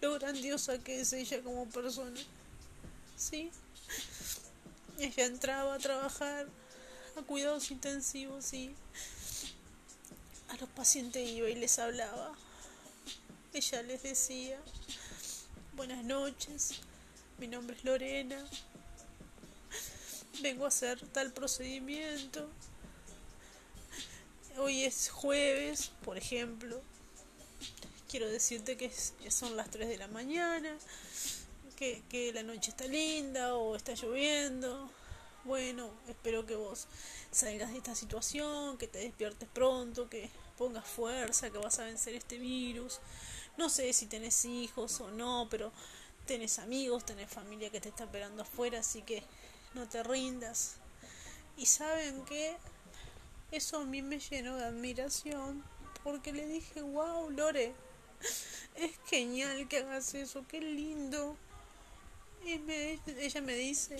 lo 0.00 0.14
grandiosa 0.14 0.82
que 0.82 1.02
es 1.02 1.12
ella 1.12 1.40
como 1.40 1.68
persona. 1.70 2.20
¿Sí? 3.16 3.52
Ella 5.02 5.24
entraba 5.24 5.74
a 5.74 5.78
trabajar 5.80 6.46
a 7.16 7.22
cuidados 7.22 7.72
intensivos 7.72 8.52
y 8.52 8.72
a 10.48 10.56
los 10.58 10.68
pacientes 10.68 11.28
iba 11.28 11.48
y 11.48 11.56
les 11.56 11.80
hablaba. 11.80 12.32
Ella 13.52 13.82
les 13.82 14.04
decía, 14.04 14.60
buenas 15.72 16.04
noches, 16.04 16.74
mi 17.38 17.48
nombre 17.48 17.76
es 17.76 17.82
Lorena, 17.82 18.46
vengo 20.40 20.66
a 20.66 20.68
hacer 20.68 21.04
tal 21.08 21.32
procedimiento. 21.32 22.48
Hoy 24.56 24.84
es 24.84 25.08
jueves, 25.08 25.90
por 26.04 26.16
ejemplo. 26.16 26.80
Quiero 28.08 28.28
decirte 28.28 28.76
que 28.76 28.92
son 29.32 29.56
las 29.56 29.68
3 29.68 29.88
de 29.88 29.98
la 29.98 30.06
mañana, 30.06 30.78
que, 31.72 32.02
que 32.08 32.32
la 32.32 32.42
noche 32.42 32.70
está 32.70 32.86
linda 32.86 33.54
o 33.54 33.76
está 33.76 33.94
lloviendo. 33.94 34.90
Bueno, 35.44 35.90
espero 36.08 36.46
que 36.46 36.54
vos 36.54 36.86
salgas 37.32 37.72
de 37.72 37.78
esta 37.78 37.94
situación, 37.94 38.78
que 38.78 38.86
te 38.86 39.00
despiertes 39.00 39.48
pronto, 39.48 40.08
que 40.08 40.30
pongas 40.56 40.86
fuerza, 40.86 41.50
que 41.50 41.58
vas 41.58 41.78
a 41.80 41.84
vencer 41.84 42.14
este 42.14 42.38
virus. 42.38 43.00
No 43.56 43.68
sé 43.68 43.92
si 43.92 44.06
tenés 44.06 44.44
hijos 44.44 45.00
o 45.00 45.10
no, 45.10 45.48
pero 45.50 45.72
tenés 46.26 46.58
amigos, 46.58 47.04
tenés 47.04 47.30
familia 47.30 47.70
que 47.70 47.80
te 47.80 47.88
está 47.88 48.04
esperando 48.04 48.42
afuera, 48.42 48.78
así 48.78 49.02
que 49.02 49.22
no 49.74 49.88
te 49.88 50.02
rindas. 50.02 50.76
Y 51.56 51.66
saben 51.66 52.24
que 52.24 52.56
eso 53.50 53.78
a 53.78 53.84
mí 53.84 54.00
me 54.00 54.18
llenó 54.18 54.56
de 54.56 54.64
admiración, 54.64 55.64
porque 56.04 56.32
le 56.32 56.46
dije, 56.46 56.82
wow, 56.82 57.30
Lore, 57.30 57.74
es 58.76 58.92
genial 59.06 59.68
que 59.68 59.78
hagas 59.78 60.14
eso, 60.14 60.44
qué 60.48 60.60
lindo. 60.60 61.36
Y 62.44 62.58
me, 62.58 62.98
ella 63.18 63.40
me 63.40 63.54
dice, 63.54 63.96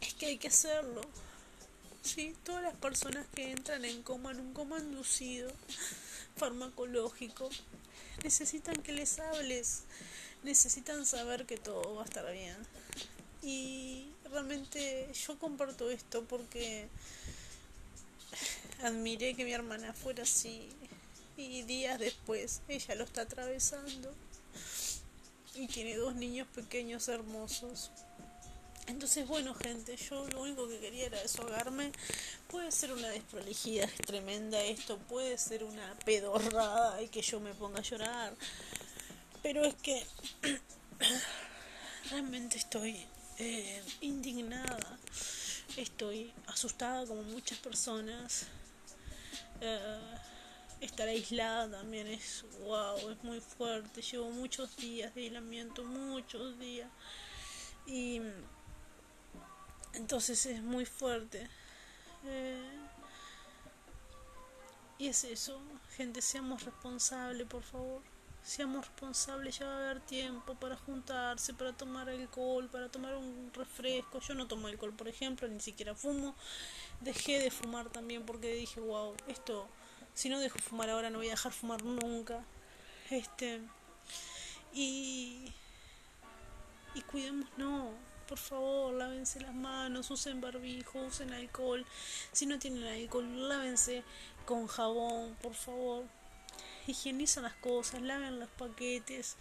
es 0.00 0.14
que 0.14 0.26
hay 0.26 0.38
que 0.38 0.48
hacerlo. 0.48 1.00
Sí, 2.02 2.34
todas 2.44 2.62
las 2.62 2.74
personas 2.74 3.26
que 3.34 3.50
entran 3.50 3.84
en 3.84 4.02
coma, 4.02 4.30
en 4.30 4.40
un 4.40 4.54
coma 4.54 4.78
inducido, 4.78 5.50
farmacológico, 6.36 7.50
necesitan 8.22 8.76
que 8.82 8.92
les 8.92 9.18
hables, 9.18 9.82
necesitan 10.44 11.04
saber 11.06 11.46
que 11.46 11.56
todo 11.56 11.96
va 11.96 12.02
a 12.02 12.04
estar 12.04 12.30
bien. 12.32 12.56
Y 13.42 14.06
realmente 14.30 15.10
yo 15.26 15.38
comparto 15.38 15.90
esto 15.90 16.24
porque 16.24 16.88
admiré 18.82 19.34
que 19.34 19.44
mi 19.44 19.52
hermana 19.52 19.92
fuera 19.92 20.22
así 20.22 20.68
y 21.36 21.62
días 21.62 21.98
después 21.98 22.62
ella 22.68 22.94
lo 22.94 23.04
está 23.04 23.22
atravesando 23.22 24.14
y 25.56 25.66
tiene 25.66 25.96
dos 25.96 26.14
niños 26.14 26.46
pequeños 26.54 27.08
hermosos. 27.08 27.90
Entonces, 28.86 29.26
bueno, 29.26 29.54
gente, 29.54 29.96
yo 29.96 30.28
lo 30.28 30.42
único 30.42 30.68
que 30.68 30.78
quería 30.78 31.06
era 31.06 31.20
deshogarme. 31.20 31.90
Puede 32.48 32.70
ser 32.70 32.92
una 32.92 33.08
desprolijidad 33.08 33.88
tremenda 34.06 34.62
esto, 34.62 34.98
puede 34.98 35.36
ser 35.38 35.64
una 35.64 35.94
pedorrada 36.04 37.02
y 37.02 37.08
que 37.08 37.22
yo 37.22 37.40
me 37.40 37.52
ponga 37.54 37.80
a 37.80 37.82
llorar. 37.82 38.34
Pero 39.42 39.64
es 39.64 39.74
que 39.74 40.06
realmente 42.10 42.58
estoy 42.58 43.04
eh, 43.38 43.82
indignada, 44.02 44.98
estoy 45.76 46.32
asustada 46.46 47.06
como 47.06 47.22
muchas 47.22 47.58
personas. 47.58 48.46
Eh, 49.60 49.98
estar 50.80 51.08
aislada 51.08 51.78
también 51.78 52.06
es 52.06 52.44
wow, 52.60 53.10
es 53.10 53.22
muy 53.24 53.40
fuerte. 53.40 54.02
Llevo 54.02 54.30
muchos 54.30 54.76
días 54.76 55.14
de 55.14 55.22
aislamiento, 55.22 55.84
muchos 55.84 56.58
días. 56.58 56.90
Y 57.86 58.20
entonces 59.94 60.44
es 60.46 60.62
muy 60.62 60.84
fuerte. 60.84 61.48
Eh, 62.24 62.86
y 64.98 65.08
es 65.08 65.24
eso, 65.24 65.60
gente, 65.96 66.22
seamos 66.22 66.64
responsables, 66.64 67.46
por 67.46 67.62
favor. 67.62 68.02
Seamos 68.42 68.86
responsables, 68.86 69.58
ya 69.58 69.66
va 69.66 69.72
a 69.72 69.90
haber 69.90 70.00
tiempo 70.00 70.54
para 70.54 70.76
juntarse, 70.76 71.52
para 71.52 71.72
tomar 71.72 72.08
alcohol, 72.08 72.68
para 72.70 72.88
tomar 72.88 73.16
un 73.16 73.50
refresco. 73.52 74.20
Yo 74.20 74.34
no 74.34 74.46
tomo 74.46 74.68
alcohol, 74.68 74.92
por 74.92 75.08
ejemplo, 75.08 75.48
ni 75.48 75.60
siquiera 75.60 75.96
fumo. 75.96 76.36
Dejé 77.00 77.40
de 77.40 77.50
fumar 77.50 77.90
también 77.90 78.24
porque 78.24 78.54
dije, 78.54 78.80
wow, 78.80 79.16
esto 79.26 79.68
si 80.16 80.30
no 80.30 80.40
dejo 80.40 80.58
fumar 80.58 80.88
ahora 80.88 81.10
no 81.10 81.18
voy 81.18 81.26
a 81.26 81.32
dejar 81.32 81.52
fumar 81.52 81.84
nunca. 81.84 82.42
Este 83.10 83.60
y 84.72 85.52
y 86.94 87.02
cuidemos 87.02 87.46
no, 87.58 87.90
por 88.26 88.38
favor, 88.38 88.94
lávense 88.94 89.40
las 89.42 89.54
manos, 89.54 90.10
usen 90.10 90.40
barbijo, 90.40 91.00
usen 91.00 91.34
alcohol. 91.34 91.84
Si 92.32 92.46
no 92.46 92.58
tienen 92.58 92.84
alcohol, 92.84 93.48
lávense 93.48 94.04
con 94.46 94.66
jabón, 94.66 95.36
por 95.42 95.52
favor. 95.52 96.04
Higienizan 96.86 97.42
las 97.42 97.54
cosas, 97.56 98.00
laven 98.00 98.40
los 98.40 98.48
paquetes. 98.48 99.36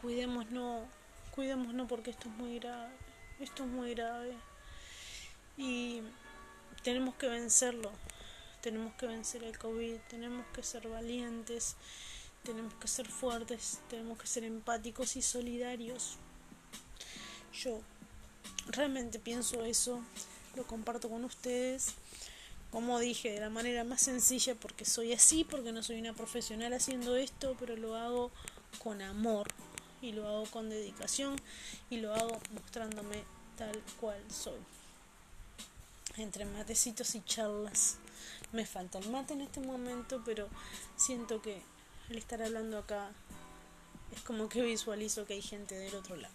Cuidemos 0.00 0.50
no, 0.50 0.88
cuidemos 1.34 1.74
no 1.74 1.86
porque 1.86 2.12
esto 2.12 2.30
es 2.30 2.34
muy 2.34 2.58
grave. 2.58 2.94
Esto 3.40 3.64
es 3.64 3.68
muy 3.68 3.94
grave. 3.94 4.34
Y 5.58 6.00
tenemos 6.82 7.14
que 7.16 7.28
vencerlo 7.28 7.92
tenemos 8.66 8.94
que 8.94 9.06
vencer 9.06 9.44
el 9.44 9.56
COVID, 9.56 9.94
tenemos 10.08 10.44
que 10.52 10.60
ser 10.60 10.88
valientes, 10.88 11.76
tenemos 12.42 12.74
que 12.74 12.88
ser 12.88 13.06
fuertes, 13.06 13.78
tenemos 13.88 14.18
que 14.18 14.26
ser 14.26 14.42
empáticos 14.42 15.14
y 15.14 15.22
solidarios. 15.22 16.16
Yo 17.52 17.80
realmente 18.66 19.20
pienso 19.20 19.64
eso, 19.64 20.02
lo 20.56 20.66
comparto 20.66 21.08
con 21.08 21.24
ustedes, 21.24 21.94
como 22.72 22.98
dije, 22.98 23.30
de 23.30 23.38
la 23.38 23.50
manera 23.50 23.84
más 23.84 24.02
sencilla, 24.02 24.56
porque 24.56 24.84
soy 24.84 25.12
así, 25.12 25.44
porque 25.44 25.70
no 25.70 25.84
soy 25.84 26.00
una 26.00 26.12
profesional 26.12 26.72
haciendo 26.72 27.14
esto, 27.14 27.54
pero 27.60 27.76
lo 27.76 27.94
hago 27.94 28.32
con 28.82 29.00
amor 29.00 29.46
y 30.02 30.10
lo 30.10 30.26
hago 30.26 30.46
con 30.46 30.68
dedicación 30.70 31.40
y 31.88 31.98
lo 31.98 32.12
hago 32.12 32.36
mostrándome 32.52 33.22
tal 33.56 33.80
cual 34.00 34.20
soy. 34.28 34.58
Entre 36.16 36.44
matecitos 36.46 37.14
y 37.14 37.22
charlas 37.22 37.98
me 38.56 38.64
falta 38.64 38.98
el 38.98 39.10
mate 39.10 39.34
en 39.34 39.42
este 39.42 39.60
momento, 39.60 40.22
pero 40.24 40.48
siento 40.96 41.42
que 41.42 41.60
al 42.08 42.16
estar 42.16 42.42
hablando 42.42 42.78
acá 42.78 43.10
es 44.14 44.22
como 44.22 44.48
que 44.48 44.62
visualizo 44.62 45.26
que 45.26 45.34
hay 45.34 45.42
gente 45.42 45.74
del 45.74 45.94
otro 45.94 46.16
lado. 46.16 46.34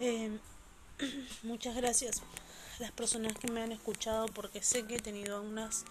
Em, 0.00 0.38
muchas 1.42 1.76
gracias 1.76 2.22
a 2.78 2.82
las 2.82 2.90
personas 2.92 3.34
que 3.34 3.50
me 3.52 3.60
han 3.62 3.70
escuchado 3.70 4.26
porque 4.28 4.62
sé 4.62 4.86
que 4.86 4.96
he 4.96 5.00
tenido 5.00 5.42
unas, 5.42 5.84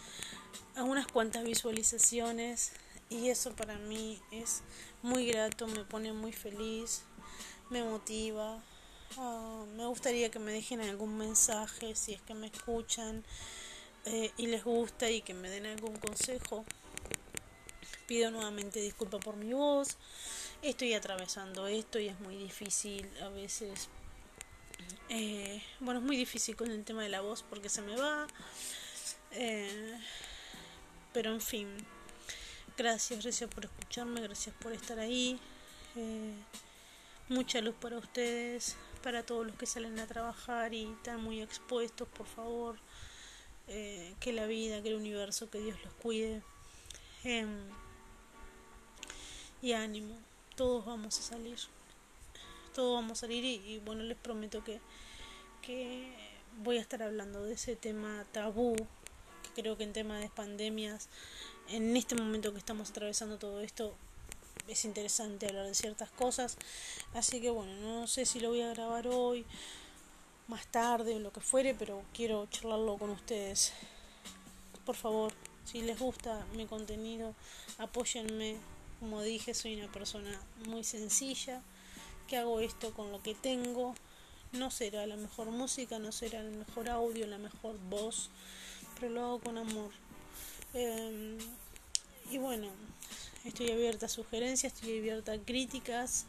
unas 0.77 1.05
cuantas 1.05 1.43
visualizaciones 1.43 2.71
y 3.11 3.29
eso 3.29 3.55
para 3.55 3.77
mí 3.77 4.19
es 4.31 4.63
muy 5.03 5.27
grato, 5.27 5.67
me 5.67 5.83
pone 5.83 6.11
muy 6.11 6.33
feliz, 6.33 7.03
me 7.69 7.83
motiva. 7.83 8.63
Ah, 9.17 9.63
me 9.77 9.85
gustaría 9.85 10.31
que 10.31 10.39
me 10.39 10.51
dejen 10.51 10.81
algún 10.81 11.17
mensaje 11.17 11.95
si 11.95 12.13
es 12.13 12.21
que 12.23 12.33
me 12.33 12.47
escuchan. 12.47 13.23
Eh, 14.05 14.31
y 14.37 14.47
les 14.47 14.63
gusta 14.63 15.09
y 15.09 15.21
que 15.21 15.33
me 15.33 15.49
den 15.49 15.65
algún 15.65 15.97
consejo. 15.97 16.63
Pido 18.07 18.29
nuevamente 18.29 18.79
disculpas 18.79 19.23
por 19.23 19.35
mi 19.35 19.51
voz. 19.53 19.97
Estoy 20.61 20.93
atravesando 20.93 21.65
esto 21.65 21.97
y 21.99 22.07
es 22.07 22.19
muy 22.19 22.35
difícil 22.37 23.09
a 23.23 23.29
veces. 23.29 23.89
Eh, 25.09 25.61
bueno, 25.79 25.99
es 26.01 26.05
muy 26.05 26.17
difícil 26.17 26.55
con 26.55 26.69
el 26.69 26.83
tema 26.83 27.01
de 27.01 27.09
la 27.09 27.21
voz 27.21 27.43
porque 27.43 27.67
se 27.67 27.81
me 27.81 27.97
va. 27.97 28.27
Eh, 29.31 29.99
pero 31.11 31.31
en 31.31 31.41
fin, 31.41 31.67
gracias, 32.77 33.23
gracias 33.23 33.49
por 33.49 33.65
escucharme, 33.65 34.21
gracias 34.21 34.55
por 34.61 34.71
estar 34.71 34.99
ahí. 34.99 35.39
mucha 37.27 37.59
luz 37.59 37.73
para 37.81 37.97
ustedes, 37.97 38.75
para 39.01 39.25
todos 39.25 39.47
los 39.47 39.55
que 39.55 39.65
salen 39.65 39.97
a 39.99 40.05
trabajar 40.05 40.73
y 40.75 40.83
están 40.83 41.23
muy 41.23 41.41
expuestos, 41.41 42.07
por 42.09 42.27
favor. 42.27 42.77
Eh, 43.67 44.13
que 44.19 44.31
la 44.31 44.45
vida, 44.45 44.81
que 44.81 44.89
el 44.89 44.95
universo, 44.95 45.49
que 45.49 45.59
Dios 45.59 45.77
los 45.83 45.93
cuide. 45.95 46.41
Em, 47.23 47.49
y 49.61 49.73
ánimo, 49.73 50.15
todos 50.55 50.85
vamos 50.85 51.17
a 51.19 51.21
salir. 51.21 51.57
Todos 52.73 52.95
vamos 53.01 53.17
a 53.17 53.21
salir 53.21 53.43
y, 53.43 53.79
bueno, 53.79 54.03
les 54.03 54.17
prometo 54.17 54.63
que, 54.63 54.79
que 55.61 56.13
voy 56.63 56.77
a 56.77 56.81
estar 56.81 57.01
hablando 57.01 57.43
de 57.43 57.53
ese 57.53 57.75
tema 57.75 58.25
tabú, 58.31 58.75
que 58.75 59.61
creo 59.61 59.77
que 59.77 59.83
en 59.85 59.93
tema 59.93 60.19
de 60.19 60.29
pandemias, 60.29 61.09
en 61.69 61.95
este 61.97 62.15
momento 62.15 62.51
que 62.51 62.59
estamos 62.59 62.91
atravesando 62.91 63.39
todo 63.39 63.61
esto, 63.61 63.95
es 64.67 64.85
interesante 64.85 65.47
hablar 65.47 65.65
de 65.65 65.75
ciertas 65.75 66.11
cosas. 66.11 66.57
Así 67.13 67.41
que 67.41 67.49
bueno, 67.49 67.73
no 67.77 68.07
sé 68.07 68.25
si 68.25 68.39
lo 68.39 68.49
voy 68.49 68.61
a 68.61 68.73
grabar 68.73 69.07
hoy 69.07 69.45
más 70.47 70.67
tarde 70.67 71.15
o 71.15 71.19
lo 71.19 71.31
que 71.31 71.41
fuere, 71.41 71.73
pero 71.73 72.03
quiero 72.13 72.45
charlarlo 72.47 72.97
con 72.97 73.09
ustedes. 73.09 73.73
Por 74.85 74.95
favor, 74.95 75.33
si 75.65 75.81
les 75.81 75.99
gusta 75.99 76.45
mi 76.55 76.65
contenido, 76.65 77.33
apóyenme. 77.77 78.57
Como 78.99 79.21
dije, 79.21 79.53
soy 79.53 79.75
una 79.75 79.91
persona 79.91 80.39
muy 80.67 80.83
sencilla, 80.83 81.61
que 82.27 82.37
hago 82.37 82.59
esto 82.59 82.93
con 82.93 83.11
lo 83.11 83.21
que 83.21 83.35
tengo. 83.35 83.95
No 84.51 84.71
será 84.71 85.05
la 85.05 85.17
mejor 85.17 85.47
música, 85.47 85.99
no 85.99 86.11
será 86.11 86.39
el 86.39 86.51
mejor 86.51 86.89
audio, 86.89 87.27
la 87.27 87.37
mejor 87.37 87.77
voz, 87.89 88.29
pero 88.99 89.11
lo 89.11 89.21
hago 89.21 89.39
con 89.39 89.57
amor. 89.57 89.91
Em, 90.73 91.37
y 92.31 92.37
bueno, 92.37 92.69
estoy 93.45 93.71
abierta 93.71 94.07
a 94.07 94.09
sugerencias, 94.09 94.73
estoy 94.73 94.99
abierta 94.99 95.33
a 95.33 95.37
críticas 95.37 96.25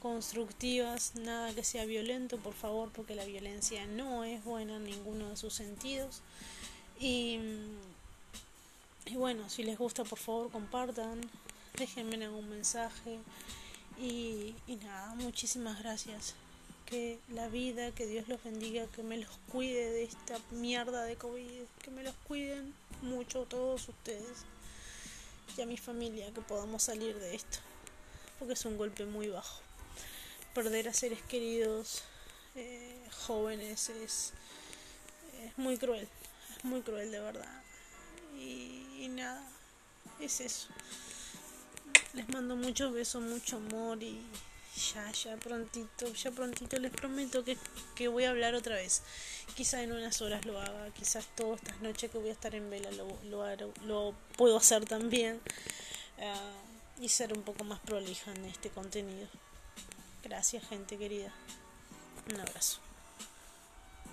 constructivas, 0.00 1.14
nada 1.16 1.54
que 1.54 1.64
sea 1.64 1.84
violento, 1.84 2.38
por 2.38 2.54
favor, 2.54 2.90
porque 2.92 3.14
la 3.14 3.24
violencia 3.24 3.86
no 3.86 4.24
es 4.24 4.44
buena 4.44 4.76
en 4.76 4.84
ninguno 4.84 5.30
de 5.30 5.36
sus 5.36 5.54
sentidos. 5.54 6.20
Y, 7.00 7.38
y 9.06 9.16
bueno, 9.16 9.48
si 9.48 9.64
les 9.64 9.78
gusta, 9.78 10.04
por 10.04 10.18
favor, 10.18 10.50
compartan, 10.50 11.20
déjenme 11.76 12.24
algún 12.24 12.48
mensaje. 12.48 13.18
Y, 13.98 14.54
y 14.66 14.76
nada, 14.76 15.14
muchísimas 15.16 15.80
gracias. 15.80 16.34
Que 16.86 17.18
la 17.34 17.48
vida, 17.48 17.90
que 17.92 18.06
Dios 18.06 18.28
los 18.28 18.42
bendiga, 18.44 18.86
que 18.86 19.02
me 19.02 19.18
los 19.18 19.30
cuide 19.50 19.90
de 19.90 20.04
esta 20.04 20.38
mierda 20.52 21.04
de 21.04 21.16
COVID, 21.16 21.64
que 21.82 21.90
me 21.90 22.02
los 22.02 22.14
cuiden 22.26 22.72
mucho 23.02 23.44
todos 23.44 23.88
ustedes 23.88 24.44
y 25.56 25.62
a 25.62 25.66
mi 25.66 25.76
familia, 25.76 26.32
que 26.32 26.40
podamos 26.40 26.82
salir 26.82 27.18
de 27.18 27.34
esto, 27.34 27.58
porque 28.38 28.54
es 28.54 28.64
un 28.64 28.76
golpe 28.76 29.04
muy 29.04 29.28
bajo 29.28 29.68
perder 30.54 30.88
a 30.88 30.92
seres 30.92 31.22
queridos 31.22 32.02
eh, 32.56 33.06
jóvenes 33.26 33.90
es, 33.90 34.32
es, 35.44 35.56
muy 35.56 35.76
cruel, 35.76 36.08
es 36.56 36.64
muy 36.64 36.82
cruel 36.82 37.12
de 37.12 37.20
verdad. 37.20 37.62
Y, 38.36 39.06
nada, 39.10 39.48
es 40.18 40.40
eso. 40.40 40.66
Les 42.14 42.28
mando 42.30 42.56
muchos 42.56 42.92
besos, 42.92 43.22
mucho 43.22 43.58
amor 43.58 44.02
y 44.02 44.20
ya, 44.78 45.10
ya 45.12 45.36
prontito, 45.36 46.12
ya 46.14 46.30
prontito 46.30 46.78
les 46.78 46.92
prometo 46.92 47.44
que, 47.44 47.58
que 47.94 48.08
voy 48.08 48.24
a 48.24 48.30
hablar 48.30 48.54
otra 48.54 48.76
vez. 48.76 49.02
Quizá 49.54 49.82
en 49.82 49.92
unas 49.92 50.20
horas 50.22 50.44
lo 50.44 50.60
haga, 50.60 50.90
quizás 50.94 51.26
todas 51.34 51.60
estas 51.62 51.80
noches 51.80 52.10
que 52.10 52.18
voy 52.18 52.30
a 52.30 52.32
estar 52.32 52.54
en 52.54 52.70
vela 52.70 52.90
lo, 52.92 53.06
lo, 53.24 53.44
lo 53.84 54.14
puedo 54.36 54.56
hacer 54.56 54.84
también. 54.84 55.40
Ah, 56.20 56.52
y 57.00 57.08
ser 57.08 57.32
un 57.32 57.42
poco 57.42 57.64
más 57.64 57.78
prolija 57.80 58.32
en 58.32 58.44
este 58.46 58.70
contenido. 58.70 59.28
Gracias, 60.22 60.66
gente 60.68 60.98
querida. 60.98 61.32
Un 62.32 62.40
abrazo. 62.40 62.80